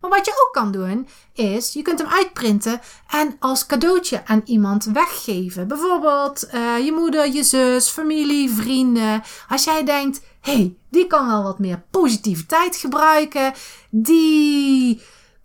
Maar 0.00 0.10
wat 0.10 0.26
je 0.26 0.46
ook 0.46 0.52
kan 0.52 0.72
doen, 0.72 1.08
is 1.32 1.72
je 1.72 1.82
kunt 1.82 1.98
hem 1.98 2.08
uitprinten 2.08 2.80
en 3.08 3.36
als 3.38 3.66
cadeautje 3.66 4.26
aan 4.26 4.42
iemand 4.44 4.84
weggeven. 4.84 5.68
Bijvoorbeeld 5.68 6.48
uh, 6.54 6.84
je 6.84 6.92
moeder, 6.92 7.28
je 7.28 7.42
zus, 7.42 7.88
familie, 7.88 8.50
vrienden. 8.50 9.22
Als 9.48 9.64
jij 9.64 9.84
denkt, 9.84 10.20
hé, 10.40 10.52
hey, 10.52 10.76
die 10.90 11.06
kan 11.06 11.26
wel 11.26 11.42
wat 11.42 11.58
meer 11.58 11.82
positiviteit 11.90 12.76
gebruiken. 12.76 13.52
Die 13.90 15.00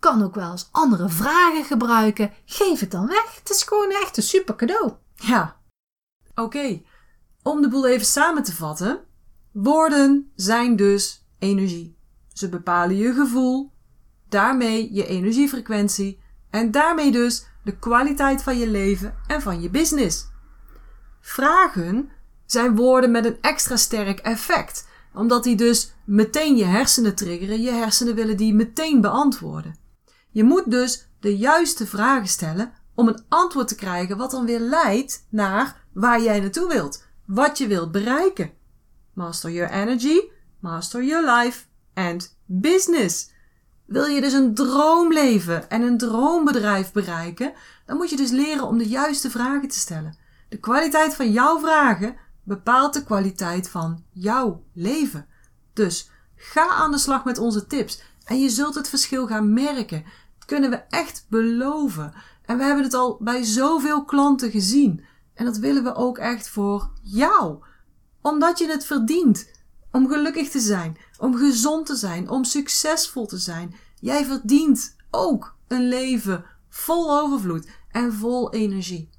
kan 0.05 0.23
ook 0.23 0.35
wel 0.35 0.51
eens 0.51 0.69
andere 0.71 1.09
vragen 1.09 1.63
gebruiken. 1.63 2.31
Geef 2.45 2.79
het 2.79 2.91
dan 2.91 3.07
weg. 3.07 3.35
Het 3.35 3.49
is 3.49 3.63
gewoon 3.63 3.91
echt 3.91 4.17
een 4.17 4.23
super 4.23 4.55
cadeau. 4.55 4.93
Ja. 5.15 5.61
Oké. 6.35 6.81
Om 7.43 7.61
de 7.61 7.69
boel 7.69 7.87
even 7.87 8.05
samen 8.05 8.43
te 8.43 8.55
vatten. 8.55 8.99
Woorden 9.51 10.31
zijn 10.35 10.75
dus 10.75 11.25
energie. 11.39 11.97
Ze 12.33 12.49
bepalen 12.49 12.95
je 12.95 13.13
gevoel, 13.13 13.71
daarmee 14.29 14.93
je 14.93 15.05
energiefrequentie 15.05 16.21
en 16.49 16.71
daarmee 16.71 17.11
dus 17.11 17.45
de 17.63 17.77
kwaliteit 17.77 18.43
van 18.43 18.57
je 18.57 18.67
leven 18.67 19.15
en 19.27 19.41
van 19.41 19.61
je 19.61 19.69
business. 19.69 20.27
Vragen 21.21 22.09
zijn 22.45 22.75
woorden 22.75 23.11
met 23.11 23.25
een 23.25 23.37
extra 23.41 23.75
sterk 23.75 24.19
effect, 24.19 24.87
omdat 25.13 25.43
die 25.43 25.55
dus 25.55 25.93
meteen 26.03 26.57
je 26.57 26.65
hersenen 26.65 27.15
triggeren. 27.15 27.61
Je 27.61 27.71
hersenen 27.71 28.15
willen 28.15 28.37
die 28.37 28.53
meteen 28.53 29.01
beantwoorden. 29.01 29.83
Je 30.35 30.43
moet 30.43 30.71
dus 30.71 31.07
de 31.19 31.37
juiste 31.37 31.87
vragen 31.87 32.27
stellen 32.27 32.73
om 32.93 33.07
een 33.07 33.23
antwoord 33.29 33.67
te 33.67 33.75
krijgen 33.75 34.17
wat 34.17 34.31
dan 34.31 34.45
weer 34.45 34.59
leidt 34.59 35.25
naar 35.29 35.85
waar 35.93 36.21
jij 36.21 36.39
naartoe 36.39 36.67
wilt, 36.67 37.05
wat 37.25 37.57
je 37.57 37.67
wilt 37.67 37.91
bereiken. 37.91 38.51
Master 39.13 39.51
your 39.51 39.71
energy, 39.71 40.21
master 40.59 41.03
your 41.03 41.31
life 41.31 41.65
and 41.93 42.37
Business. 42.45 43.29
Wil 43.85 44.05
je 44.05 44.21
dus 44.21 44.33
een 44.33 44.53
droomleven 44.53 45.69
en 45.69 45.81
een 45.81 45.97
droombedrijf 45.97 46.91
bereiken, 46.91 47.53
dan 47.85 47.97
moet 47.97 48.09
je 48.09 48.17
dus 48.17 48.31
leren 48.31 48.67
om 48.67 48.77
de 48.77 48.87
juiste 48.87 49.29
vragen 49.29 49.67
te 49.67 49.79
stellen. 49.79 50.17
De 50.49 50.57
kwaliteit 50.57 51.15
van 51.15 51.31
jouw 51.31 51.59
vragen 51.59 52.15
bepaalt 52.43 52.93
de 52.93 53.03
kwaliteit 53.03 53.69
van 53.69 54.03
jouw 54.11 54.63
leven. 54.73 55.27
Dus 55.73 56.09
ga 56.35 56.67
aan 56.67 56.91
de 56.91 56.97
slag 56.97 57.25
met 57.25 57.37
onze 57.37 57.67
tips 57.67 58.01
en 58.25 58.39
je 58.39 58.49
zult 58.49 58.75
het 58.75 58.89
verschil 58.89 59.27
gaan 59.27 59.53
merken. 59.53 60.05
Kunnen 60.45 60.69
we 60.69 60.81
echt 60.89 61.25
beloven. 61.29 62.13
En 62.45 62.57
we 62.57 62.63
hebben 62.63 62.83
het 62.83 62.93
al 62.93 63.17
bij 63.19 63.43
zoveel 63.43 64.05
klanten 64.05 64.51
gezien. 64.51 65.05
En 65.33 65.45
dat 65.45 65.57
willen 65.57 65.83
we 65.83 65.95
ook 65.95 66.17
echt 66.17 66.49
voor 66.49 66.89
jou. 67.01 67.63
Omdat 68.21 68.59
je 68.59 68.67
het 68.67 68.85
verdient. 68.85 69.53
Om 69.91 70.07
gelukkig 70.07 70.49
te 70.49 70.59
zijn, 70.59 70.97
om 71.17 71.35
gezond 71.35 71.85
te 71.85 71.95
zijn, 71.95 72.29
om 72.29 72.43
succesvol 72.43 73.25
te 73.25 73.37
zijn. 73.37 73.75
Jij 73.99 74.25
verdient 74.25 74.95
ook 75.11 75.55
een 75.67 75.87
leven 75.87 76.45
vol 76.69 77.19
overvloed 77.19 77.67
en 77.91 78.13
vol 78.13 78.53
energie. 78.53 79.09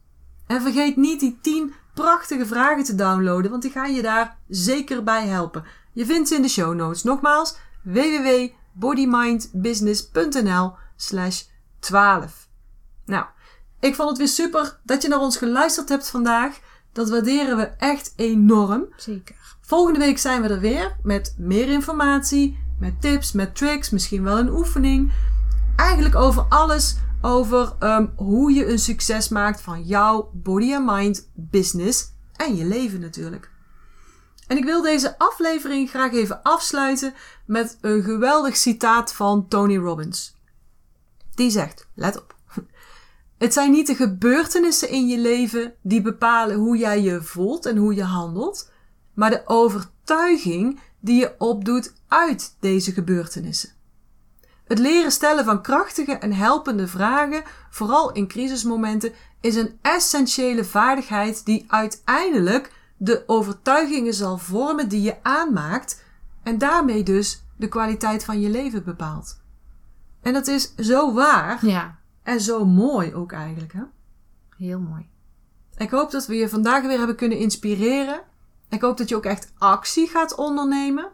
En 0.47 0.63
vergeet 0.63 0.97
niet 0.97 1.21
die 1.21 1.39
10 1.43 1.75
prachtige 1.95 2.47
vragen 2.47 2.85
te 2.85 2.95
downloaden, 2.95 3.51
want 3.51 3.63
die 3.63 3.71
gaan 3.71 3.95
je 3.95 4.03
daar 4.03 4.39
zeker 4.49 5.03
bij 5.03 5.27
helpen. 5.27 5.65
Je 5.93 6.07
vindt 6.07 6.29
ze 6.29 6.35
in 6.35 6.43
de 6.43 6.49
show 6.49 6.75
notes. 6.75 7.03
Nogmaals, 7.03 7.57
www.bodymindbusiness.nl 7.83 10.73
slash 10.97 11.43
12. 11.79 12.49
Nou, 13.05 13.25
ik 13.81 13.95
vond 13.95 14.09
het 14.09 14.19
weer 14.19 14.29
super 14.29 14.81
dat 14.85 15.03
je 15.03 15.09
naar 15.09 15.21
ons 15.21 15.37
geluisterd 15.37 15.89
hebt 15.89 16.09
vandaag. 16.09 16.59
Dat 16.93 17.11
waarderen 17.11 17.57
we 17.57 17.65
echt 17.65 18.13
enorm. 18.17 18.87
Zeker. 18.97 19.37
Volgende 19.61 19.99
week 19.99 20.19
zijn 20.19 20.43
we 20.43 20.49
er 20.49 20.61
weer 20.61 20.97
met 21.03 21.35
meer 21.39 21.69
informatie, 21.69 22.59
met 22.79 23.01
tips, 23.01 23.33
met 23.33 23.57
tricks, 23.57 23.91
misschien 23.91 24.23
wel 24.23 24.39
een 24.39 24.51
oefening. 24.51 25.13
Eigenlijk 25.77 26.15
over 26.15 26.43
alles 26.49 26.97
over 27.21 27.73
um, 27.81 28.13
hoe 28.17 28.53
je 28.53 28.67
een 28.67 28.79
succes 28.79 29.29
maakt 29.29 29.61
van 29.61 29.83
jouw 29.83 30.31
body 30.33 30.75
and 30.75 30.87
mind 30.87 31.31
business 31.35 32.13
en 32.37 32.57
je 32.57 32.65
leven 32.65 33.01
natuurlijk. 33.01 33.51
En 34.47 34.57
ik 34.57 34.65
wil 34.65 34.83
deze 34.83 35.19
aflevering 35.19 35.91
graag 35.91 36.13
even 36.13 36.43
afsluiten 36.43 37.15
met 37.47 37.79
een 37.81 38.03
geweldig 38.03 38.57
citaat 38.57 39.13
van 39.15 39.49
Tony 39.49 39.77
Robbins. 39.77 40.36
Die 41.37 41.51
zegt: 41.51 41.87
Let 41.95 42.17
op. 42.17 42.35
Het 43.39 43.53
zijn 43.53 43.71
niet 43.71 43.87
de 43.87 43.95
gebeurtenissen 43.95 44.89
in 44.89 45.07
je 45.07 45.19
leven 45.19 45.75
die 45.83 46.03
bepalen 46.03 46.57
hoe 46.57 46.77
jij 46.77 47.03
je 47.03 47.23
voelt 47.23 47.67
en 47.67 47.77
hoe 47.77 47.95
je 47.95 48.05
handelt, 48.05 48.71
maar 49.15 49.31
de 49.31 49.43
overtuiging 49.45 50.81
die 51.01 51.21
je 51.21 51.35
opdoet 51.39 51.93
uit 52.09 52.57
deze 52.61 52.93
gebeurtenissen. 52.93 53.71
Het 54.65 54.79
leren 54.79 55.13
stellen 55.13 55.45
van 55.45 55.63
krachtige 55.63 56.13
en 56.13 56.33
helpende 56.33 56.89
vragen, 56.89 57.43
vooral 57.71 58.13
in 58.13 58.27
crisismomenten, 58.27 59.13
is 59.41 59.55
een 59.55 59.79
essentiële 59.83 60.65
vaardigheid 60.65 61.45
die 61.45 61.65
uiteindelijk 61.69 62.73
de 62.97 63.23
overtuigingen 63.27 64.15
zal 64.15 64.39
vormen 64.39 64.89
die 64.89 65.03
je 65.03 65.17
aanmaakt 65.23 66.05
en 66.43 66.59
daarmee 66.59 67.03
dus 67.03 67.43
de 67.57 67.69
kwaliteit 67.69 68.25
van 68.25 68.41
je 68.41 68.49
leven 68.49 68.85
bepaalt. 68.85 69.45
En 70.27 70.33
dat 70.33 70.47
is 70.47 70.75
zo 70.75 71.13
waar 71.13 71.67
Ja, 71.67 71.99
en 72.23 72.41
zo 72.41 72.65
mooi 72.65 73.15
ook 73.15 73.33
eigenlijk. 73.33 73.73
Hè? 73.73 73.83
heel 74.57 74.81
mooi. 74.81 75.09
Ik 75.77 75.91
hoop 75.91 76.11
dat 76.11 76.27
we 76.27 76.35
je 76.35 76.49
vandaag 76.49 76.83
weer 76.83 76.99
hebben 76.99 77.17
kunnen 77.17 77.39
inspireren. 77.39 78.21
Ik 78.69 78.81
hoop 78.81 78.97
dat 78.97 79.09
je 79.09 79.17
ook 79.17 79.25
echt 79.25 79.53
actie 79.59 80.09
gaat 80.09 80.35
ondernemen. 80.35 81.13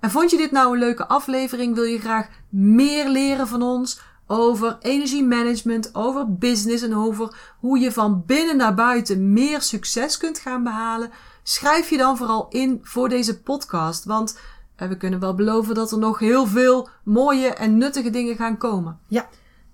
En 0.00 0.10
vond 0.10 0.30
je 0.30 0.36
dit 0.36 0.50
nou 0.50 0.72
een 0.72 0.78
leuke 0.78 1.06
aflevering? 1.06 1.74
Wil 1.74 1.84
je 1.84 1.98
graag 1.98 2.28
meer 2.48 3.08
leren 3.08 3.48
van 3.48 3.62
ons 3.62 4.00
over 4.26 4.76
energiemanagement, 4.80 5.94
over 5.94 6.34
business 6.34 6.82
en 6.82 6.96
over 6.96 7.54
hoe 7.58 7.78
je 7.78 7.92
van 7.92 8.22
binnen 8.26 8.56
naar 8.56 8.74
buiten 8.74 9.32
meer 9.32 9.62
succes 9.62 10.16
kunt 10.16 10.38
gaan 10.38 10.62
behalen? 10.62 11.10
Schrijf 11.42 11.90
je 11.90 11.96
dan 11.96 12.16
vooral 12.16 12.46
in 12.48 12.80
voor 12.82 13.08
deze 13.08 13.40
podcast, 13.40 14.04
want 14.04 14.38
eh, 14.76 14.88
we 14.88 14.96
kunnen 14.96 15.20
wel 15.20 15.34
beloven 15.34 15.74
dat 15.74 15.92
er 15.92 15.98
nog 15.98 16.18
heel 16.18 16.46
veel 16.46 16.88
mooie 17.04 17.48
en 17.48 17.78
nuttige 17.78 18.10
dingen 18.10 18.36
gaan 18.36 18.56
komen. 18.56 18.98
Ja, 19.08 19.28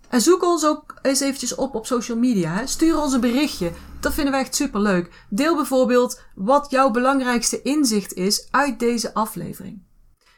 En 0.09 0.21
zoek 0.21 0.43
ons 0.43 0.67
ook 0.67 0.95
eens 1.03 1.21
eventjes 1.21 1.55
op 1.55 1.75
op 1.75 1.87
social 1.87 2.19
media. 2.19 2.55
Hè? 2.55 2.67
Stuur 2.67 3.01
ons 3.01 3.13
een 3.13 3.21
berichtje. 3.21 3.73
Dat 4.01 4.15
vinden 4.15 4.33
wij 4.33 4.43
echt 4.43 4.55
super 4.55 4.81
leuk. 4.81 5.27
Deel 5.29 5.55
bijvoorbeeld 5.57 6.23
wat 6.35 6.71
jouw 6.71 6.91
belangrijkste 6.91 7.63
inzicht 7.63 8.13
is 8.13 8.49
uit 8.51 8.79
deze 8.79 9.15
aflevering. 9.15 9.83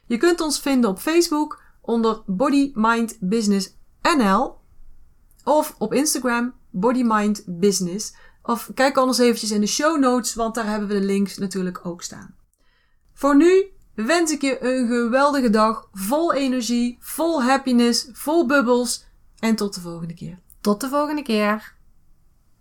Je 0.07 0.17
kunt 0.17 0.41
ons 0.41 0.61
vinden 0.61 0.91
op 0.91 0.99
Facebook 0.99 1.63
onder 1.81 2.23
Body 2.27 2.71
Mind 2.75 3.17
Business 3.21 3.77
NL 4.17 4.55
of 5.45 5.75
op 5.79 5.95
Instagram 5.95 6.55
Body 6.71 7.03
Mind 7.07 7.43
Business. 7.47 8.15
Of 8.43 8.71
kijk 8.75 8.97
anders 8.97 9.19
eventjes 9.19 9.51
in 9.51 9.61
de 9.61 9.67
show 9.67 10.01
notes, 10.01 10.35
want 10.35 10.55
daar 10.55 10.67
hebben 10.67 10.89
we 10.89 10.95
de 10.95 11.05
links 11.07 11.39
natuurlijk 11.39 11.87
ook 11.87 12.03
staan. 12.03 12.35
Voor 13.15 13.37
nu 13.37 13.73
wens 13.95 14.33
ik 14.33 14.41
je 14.41 14.65
een 14.65 14.87
geweldige 14.87 15.51
dag 15.51 15.89
vol 15.93 16.33
energie, 16.33 16.97
vol 17.01 17.43
happiness, 17.43 18.09
vol 18.13 18.47
bubbels 18.47 19.05
en 19.39 19.57
tot 19.57 19.75
de 19.75 19.81
volgende 19.81 20.15
keer. 20.15 20.39
tot 20.61 20.81
de 20.81 20.89
volgende 20.89 21.23
keer. 21.23 21.75